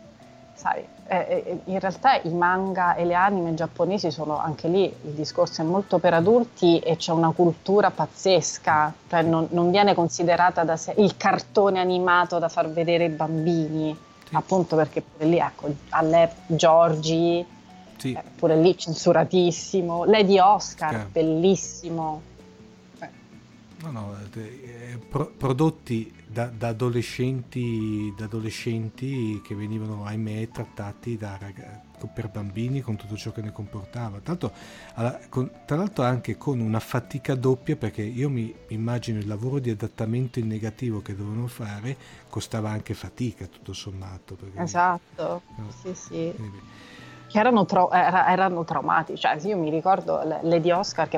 [0.55, 5.13] sai, eh, eh, in realtà i manga e le anime giapponesi sono anche lì, il
[5.13, 10.65] discorso è molto per adulti e c'è una cultura pazzesca, cioè non, non viene considerata
[10.65, 13.97] da sé il cartone animato da far vedere ai bambini,
[14.29, 14.35] sì.
[14.35, 17.45] appunto perché pure lì, ecco, alle Giorgi,
[17.97, 18.13] sì.
[18.13, 21.07] eh, pure lì censuratissimo, Lady Oscar, Scar.
[21.07, 22.23] bellissimo.
[23.83, 31.39] No, no, eh, pro- prodotti da, da, adolescenti, da, adolescenti, che venivano, ahimè, trattati da,
[32.13, 34.21] per bambini con tutto ciò che ne comportava.
[34.95, 39.61] Alla, con, tra l'altro anche con una fatica doppia, perché io mi immagino il lavoro
[39.61, 41.97] di adattamento in negativo che dovevano fare
[42.29, 44.35] costava anche fatica, tutto sommato.
[44.35, 46.33] Perché, esatto, no, sì, sì.
[46.35, 46.61] Quindi,
[47.35, 47.89] che erano, tra-
[48.29, 49.21] erano traumatici.
[49.21, 51.17] Cioè, io mi ricordo Lady Oscar che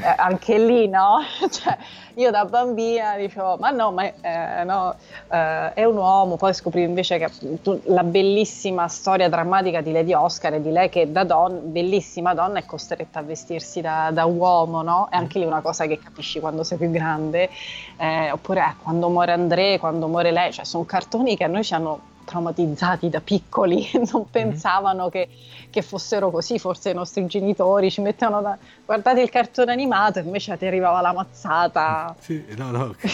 [0.00, 1.18] eh, anche lì, no?
[1.50, 1.76] cioè,
[2.14, 4.94] io da bambina dicevo, ma no, ma eh, no,
[5.28, 6.36] eh, è un uomo.
[6.36, 10.88] Poi scoprì invece che tu, la bellissima storia drammatica di Lady Oscar è di lei
[10.88, 15.08] che da donna, bellissima donna, è costretta a vestirsi da, da uomo, no?
[15.10, 17.50] È anche lì una cosa che capisci quando sei più grande.
[17.96, 21.64] Eh, oppure eh, quando muore André, quando muore lei, cioè sono cartoni che a noi
[21.64, 24.30] ci hanno traumatizzati da piccoli, non mhm.
[24.30, 25.28] pensavano che,
[25.68, 28.56] che, fossero così, forse i nostri genitori ci mettevano da...
[28.84, 32.14] guardate il cartone animato e invece ti arrivava la mazzata.
[32.20, 32.94] Sì, no, no.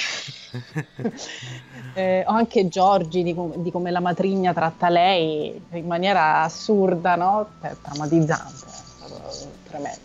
[1.95, 7.17] eh, o anche Giorgi di, com- di, come la matrigna tratta lei in maniera assurda,
[7.17, 7.49] no?
[7.61, 10.01] È traumatizzante, è tremendo.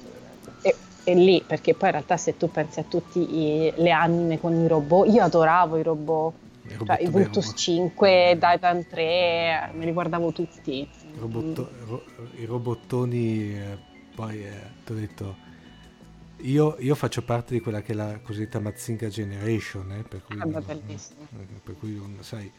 [0.61, 3.19] E, e lì, perché poi in realtà se tu pensi a tutte
[3.75, 6.33] le anime con i robot, io adoravo i robot
[6.85, 10.79] cioè, i Vultus 5, Titan 3, me li guardavo tutti.
[10.81, 12.03] I, robotto, ro,
[12.35, 13.77] i robottoni, eh,
[14.15, 15.35] poi eh, ti ho detto,
[16.37, 20.39] io, io, faccio parte di quella che è la cosiddetta Mazinga Generation, eh, per cui,
[20.39, 21.27] ah, non, bellissimo.
[21.63, 22.51] per cui non sai.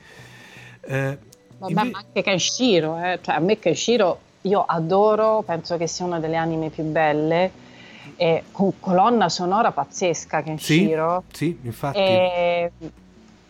[0.81, 1.19] Eh,
[1.59, 3.19] Vabbè, inve- ma anche Kenshiro, eh?
[3.23, 7.51] cioè, a me Kenshiro io adoro, penso che sia una delle anime più belle
[8.17, 11.25] e con colonna sonora pazzesca Kenshiro.
[11.31, 11.99] Sì, sì infatti.
[11.99, 12.73] E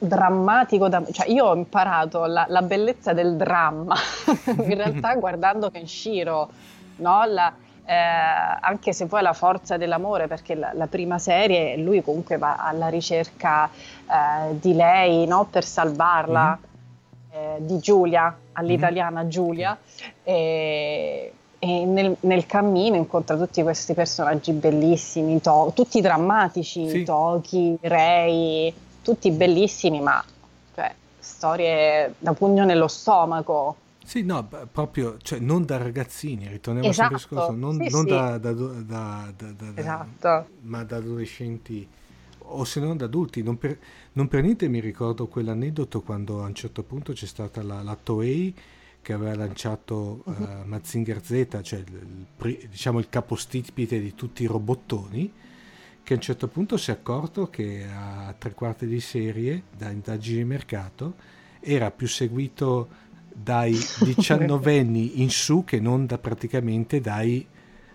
[0.03, 3.95] drammatico, da, cioè io ho imparato la, la bellezza del dramma
[4.47, 6.51] in realtà guardando Kenshiro,
[6.97, 7.25] no?
[7.25, 7.53] la,
[7.85, 12.57] eh, anche se poi la forza dell'amore, perché la, la, prima serie lui comunque va
[12.57, 15.47] alla ricerca eh, di lei no?
[15.49, 17.57] per salvarla, mm-hmm.
[17.57, 19.31] eh, di Giulia, all'italiana mm-hmm.
[19.31, 19.79] Giulia,
[20.25, 27.05] e, e nel, nel, cammino incontra tutti questi personaggi bellissimi, to- tutti drammatici, sì.
[27.05, 30.23] Toki, Rei tutti bellissimi, ma
[30.75, 33.77] cioè, storie da pugno nello stomaco.
[34.05, 37.19] Sì, no, proprio, cioè, non da ragazzini, ritorniamo esatto.
[37.19, 38.11] sempre al discorso, non, sì, non sì.
[38.11, 40.47] Da, da, da, da, esatto.
[40.63, 41.89] ma da adolescenti
[42.39, 43.43] o se non da adulti.
[43.43, 43.79] Non per,
[44.13, 47.97] non per, niente mi ricordo quell'aneddoto quando a un certo punto c'è stata la, la
[48.01, 48.55] Toei
[49.01, 50.43] che aveva lanciato uh-huh.
[50.43, 55.33] uh, Mazinger Z, cioè il, il, diciamo il capostipite di tutti i robottoni,
[56.03, 59.91] che a un certo punto si è accorto che a tre quarti di serie, da
[59.91, 61.15] indagini di mercato,
[61.61, 62.89] era più seguito
[63.33, 67.47] dai diciannovenni in su che non da praticamente dai,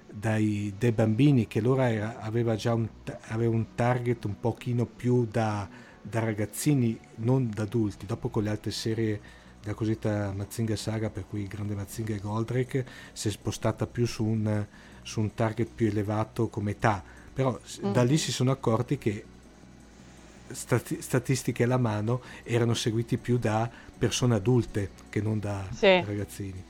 [0.09, 2.88] dai, dai bambini, che allora era, aveva già un,
[3.27, 5.67] aveva un, target un pochino più da,
[6.01, 8.05] da, ragazzini, non da adulti.
[8.05, 9.19] Dopo con le altre serie
[9.61, 14.23] della cosiddetta Mazinga Saga, per cui Grande Mazinga e Goldrake, si è spostata più su
[14.23, 14.65] un,
[15.01, 17.03] su un target più elevato come età
[17.38, 17.55] però
[17.85, 17.91] mm.
[17.91, 19.23] da lì si sono accorti che
[20.47, 26.01] stati- statistiche alla mano erano seguiti più da persone adulte che non da sì.
[26.03, 26.64] ragazzini.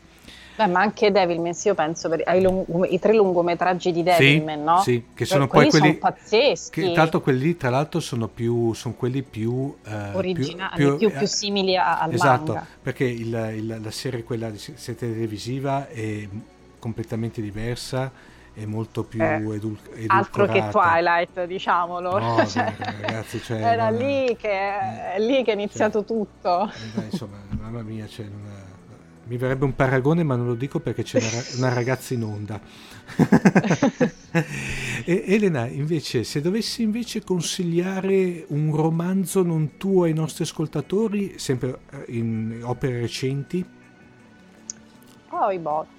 [0.58, 4.64] Beh, ma anche Devilman, io penso per, ai lung- i tre lungometraggi di Devilman, sì,
[4.64, 4.82] no?
[4.82, 6.82] Sì, che sono poi quelli, sono pazzeschi.
[6.82, 11.08] Che, tra l'altro quelli tra l'altro sono più sono quelli più eh, originali, più, più,
[11.10, 12.68] più, più simili a, al esatto, manga.
[12.84, 16.28] perché il, il, la serie quella di serie televisiva è
[16.78, 20.14] completamente diversa è molto più eh, edul- edulcorata.
[20.16, 22.18] Altro che Twilight, diciamolo.
[22.18, 24.00] No, cioè, ragazzi, cioè, era non...
[24.00, 26.64] lì, che, è lì che è iniziato cioè, tutto.
[26.66, 28.64] Eh, dai, insomma, mamma mia, cioè, una...
[29.26, 32.60] mi verrebbe un paragone, ma non lo dico perché c'è una, una ragazza in onda.
[35.06, 42.06] Elena, invece, se dovessi invece consigliare un romanzo non tuo ai nostri ascoltatori, sempre eh,
[42.08, 43.64] in opere recenti?
[45.30, 45.97] Oh, i bot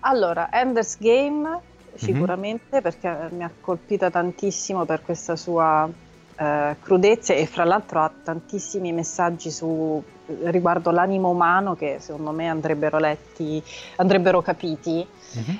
[0.00, 1.60] allora, Ender's Game mhm.
[1.94, 2.82] sicuramente mm-hmm.
[2.82, 5.88] perché mi ha colpita tantissimo per questa sua
[6.36, 10.02] eh, crudezza e fra l'altro ha tantissimi messaggi su,
[10.44, 13.62] riguardo l'animo umano che secondo me andrebbero letti,
[13.96, 15.06] andrebbero capiti.
[15.36, 15.56] Mm-hmm.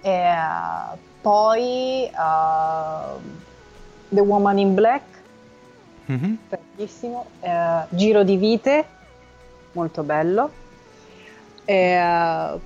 [0.00, 3.20] E, uh, poi uh,
[4.08, 5.04] The Woman in Black,
[6.10, 6.34] mm-hmm.
[6.48, 8.84] bellissimo, uh, Giro di vite,
[9.72, 10.50] molto bello.
[11.64, 12.60] E,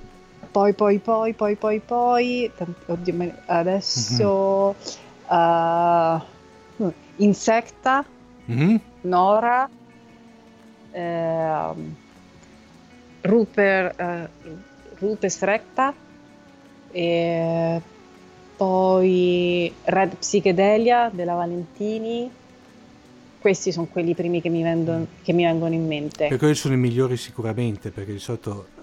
[0.57, 2.51] poi, poi, poi, poi, poi, poi,
[2.87, 4.75] oddio, adesso
[5.31, 6.19] mm-hmm.
[6.77, 8.03] uh, Insecta,
[8.49, 8.75] mm-hmm.
[9.01, 9.69] Nora,
[10.91, 11.73] eh,
[13.21, 14.27] Rupert, uh,
[14.97, 15.93] Rupert Recta
[16.91, 17.81] e
[18.55, 22.31] poi Red Psychedelia della Valentini.
[23.39, 26.29] Questi sono quelli primi che mi, vengono, che mi vengono in mente.
[26.29, 28.75] Per quelli sono i migliori sicuramente, perché di solito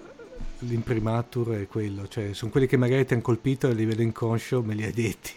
[0.59, 4.73] l'imprimatur è quello, cioè sono quelli che magari ti hanno colpito a livello inconscio, me
[4.73, 5.31] li hai detti.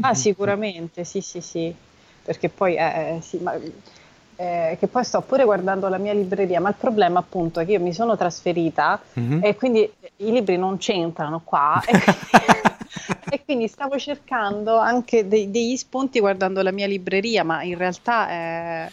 [0.00, 1.74] ah, sicuramente, sì, sì, sì,
[2.22, 3.58] perché poi, eh, sì, ma,
[4.36, 7.72] eh, che poi sto pure guardando la mia libreria, ma il problema appunto è che
[7.72, 9.44] io mi sono trasferita mm-hmm.
[9.44, 11.80] e quindi i libri non c'entrano qua.
[11.84, 17.76] e, e quindi stavo cercando anche dei, degli spunti guardando la mia libreria, ma in
[17.76, 18.90] realtà è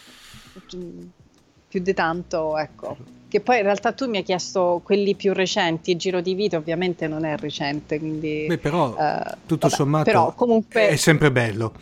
[1.68, 2.96] più di tanto, ecco.
[3.28, 6.56] Che poi in realtà tu mi hai chiesto quelli più recenti, il giro di vita
[6.56, 8.46] ovviamente non è recente, quindi...
[8.48, 11.74] Beh, però eh, tutto vabbè, sommato però, comunque, è sempre bello.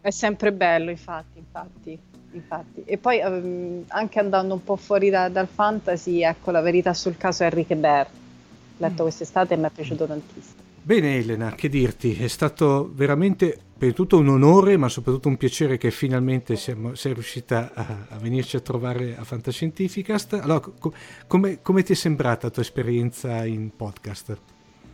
[0.00, 1.98] È sempre bello, infatti, infatti,
[2.32, 2.82] infatti.
[2.86, 7.18] E poi um, anche andando un po' fuori da, dal fantasy, ecco, la verità sul
[7.18, 7.76] caso Enrique.
[7.76, 8.06] L'ho
[8.78, 9.06] letto mm.
[9.06, 10.60] quest'estate e mi è piaciuto tantissimo.
[10.84, 15.78] Bene Elena, che dirti, è stato veramente per tutto un onore, ma soprattutto un piacere
[15.78, 20.32] che finalmente siamo, sei riuscita a, a, venirci a trovare a Fantascientificast.
[20.34, 20.92] Allora, co-
[21.28, 24.36] come, come ti è sembrata la tua esperienza in podcast?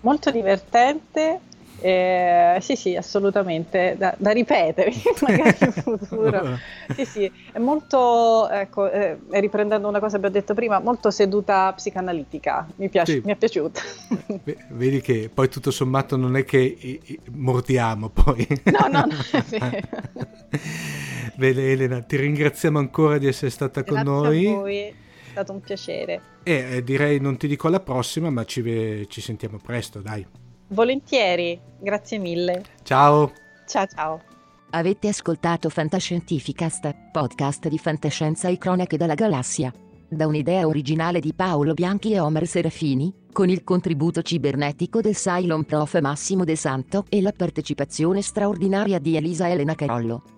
[0.03, 1.41] Molto divertente,
[1.81, 6.59] eh, sì, sì, assolutamente, da, da ripetere magari in futuro.
[6.95, 11.73] sì, sì, è molto, ecco, eh, riprendendo una cosa che abbiamo detto prima, molto seduta
[11.73, 13.23] psicanalitica, mi, piace, sì.
[13.25, 13.81] mi è piaciuta.
[14.71, 18.47] Vedi che poi tutto sommato non è che i, i, mordiamo poi.
[18.65, 19.17] no, no, no.
[21.37, 24.47] Bene Elena, ti ringraziamo ancora di essere stata Grazie con noi.
[24.49, 24.79] A voi.
[24.79, 24.95] È
[25.31, 26.21] stato un piacere.
[26.43, 30.27] E eh, direi non ti dico alla prossima, ma ci, ci sentiamo presto, dai.
[30.69, 32.63] Volentieri, grazie mille.
[32.83, 33.33] Ciao.
[33.67, 34.23] Ciao ciao.
[34.71, 39.73] Avete ascoltato Fantascientificast, podcast di fantascienza e cronache dalla galassia.
[40.11, 45.65] Da un'idea originale di Paolo Bianchi e Omer Serafini, con il contributo cibernetico del Cylon
[45.65, 50.38] Prof Massimo De Santo e la partecipazione straordinaria di Elisa Elena Carollo.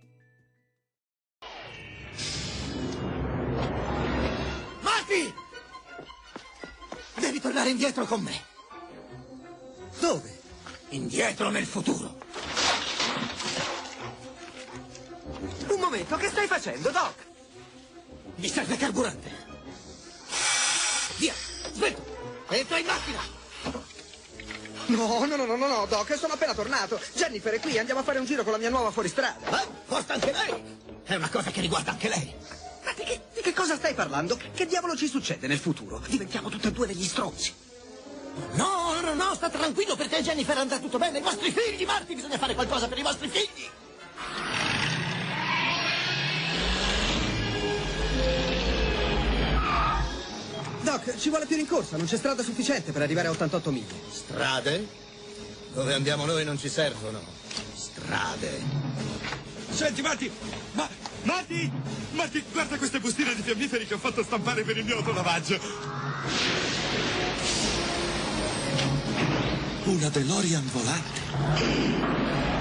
[7.21, 8.43] Devi tornare indietro con me.
[9.99, 10.39] Dove?
[10.89, 12.17] Indietro nel futuro.
[15.67, 17.13] Un momento, che stai facendo, Doc?
[18.37, 19.31] Mi serve carburante.
[21.17, 21.33] Via,
[21.73, 22.45] svelto.
[22.49, 23.19] Entra in macchina.
[24.87, 26.99] No, no, no, no, no, no, Doc, sono appena tornato.
[27.13, 29.61] Jennifer è qui, andiamo a fare un giro con la mia nuova fuoristrada.
[29.61, 29.67] Eh?
[29.85, 30.79] Forse anche lei?
[31.03, 32.33] È una cosa che riguarda anche lei.
[32.83, 34.37] Ma di che, di che cosa stai parlando?
[34.53, 36.01] Che diavolo ci succede nel futuro?
[36.07, 37.53] Diventiamo tutti e due degli stronzi.
[38.53, 41.19] No, no, no, sta tranquillo perché Jennifer andrà tutto bene.
[41.19, 43.69] I vostri figli, Marty, bisogna fare qualcosa per i vostri figli.
[50.81, 53.93] Doc, ci vuole più rincorsa, non c'è strada sufficiente per arrivare a 88 miglia.
[54.11, 54.87] Strade?
[55.73, 57.21] Dove andiamo noi non ci servono.
[57.75, 58.61] Strade.
[59.69, 60.31] Senti, Matti!
[60.73, 61.00] Ma...
[61.23, 61.71] Matti!
[62.13, 65.59] Matti, guarda queste bustine di fiammiferi che ho fatto stampare per il mio autolavaggio!
[69.83, 72.60] Una DeLorean volante!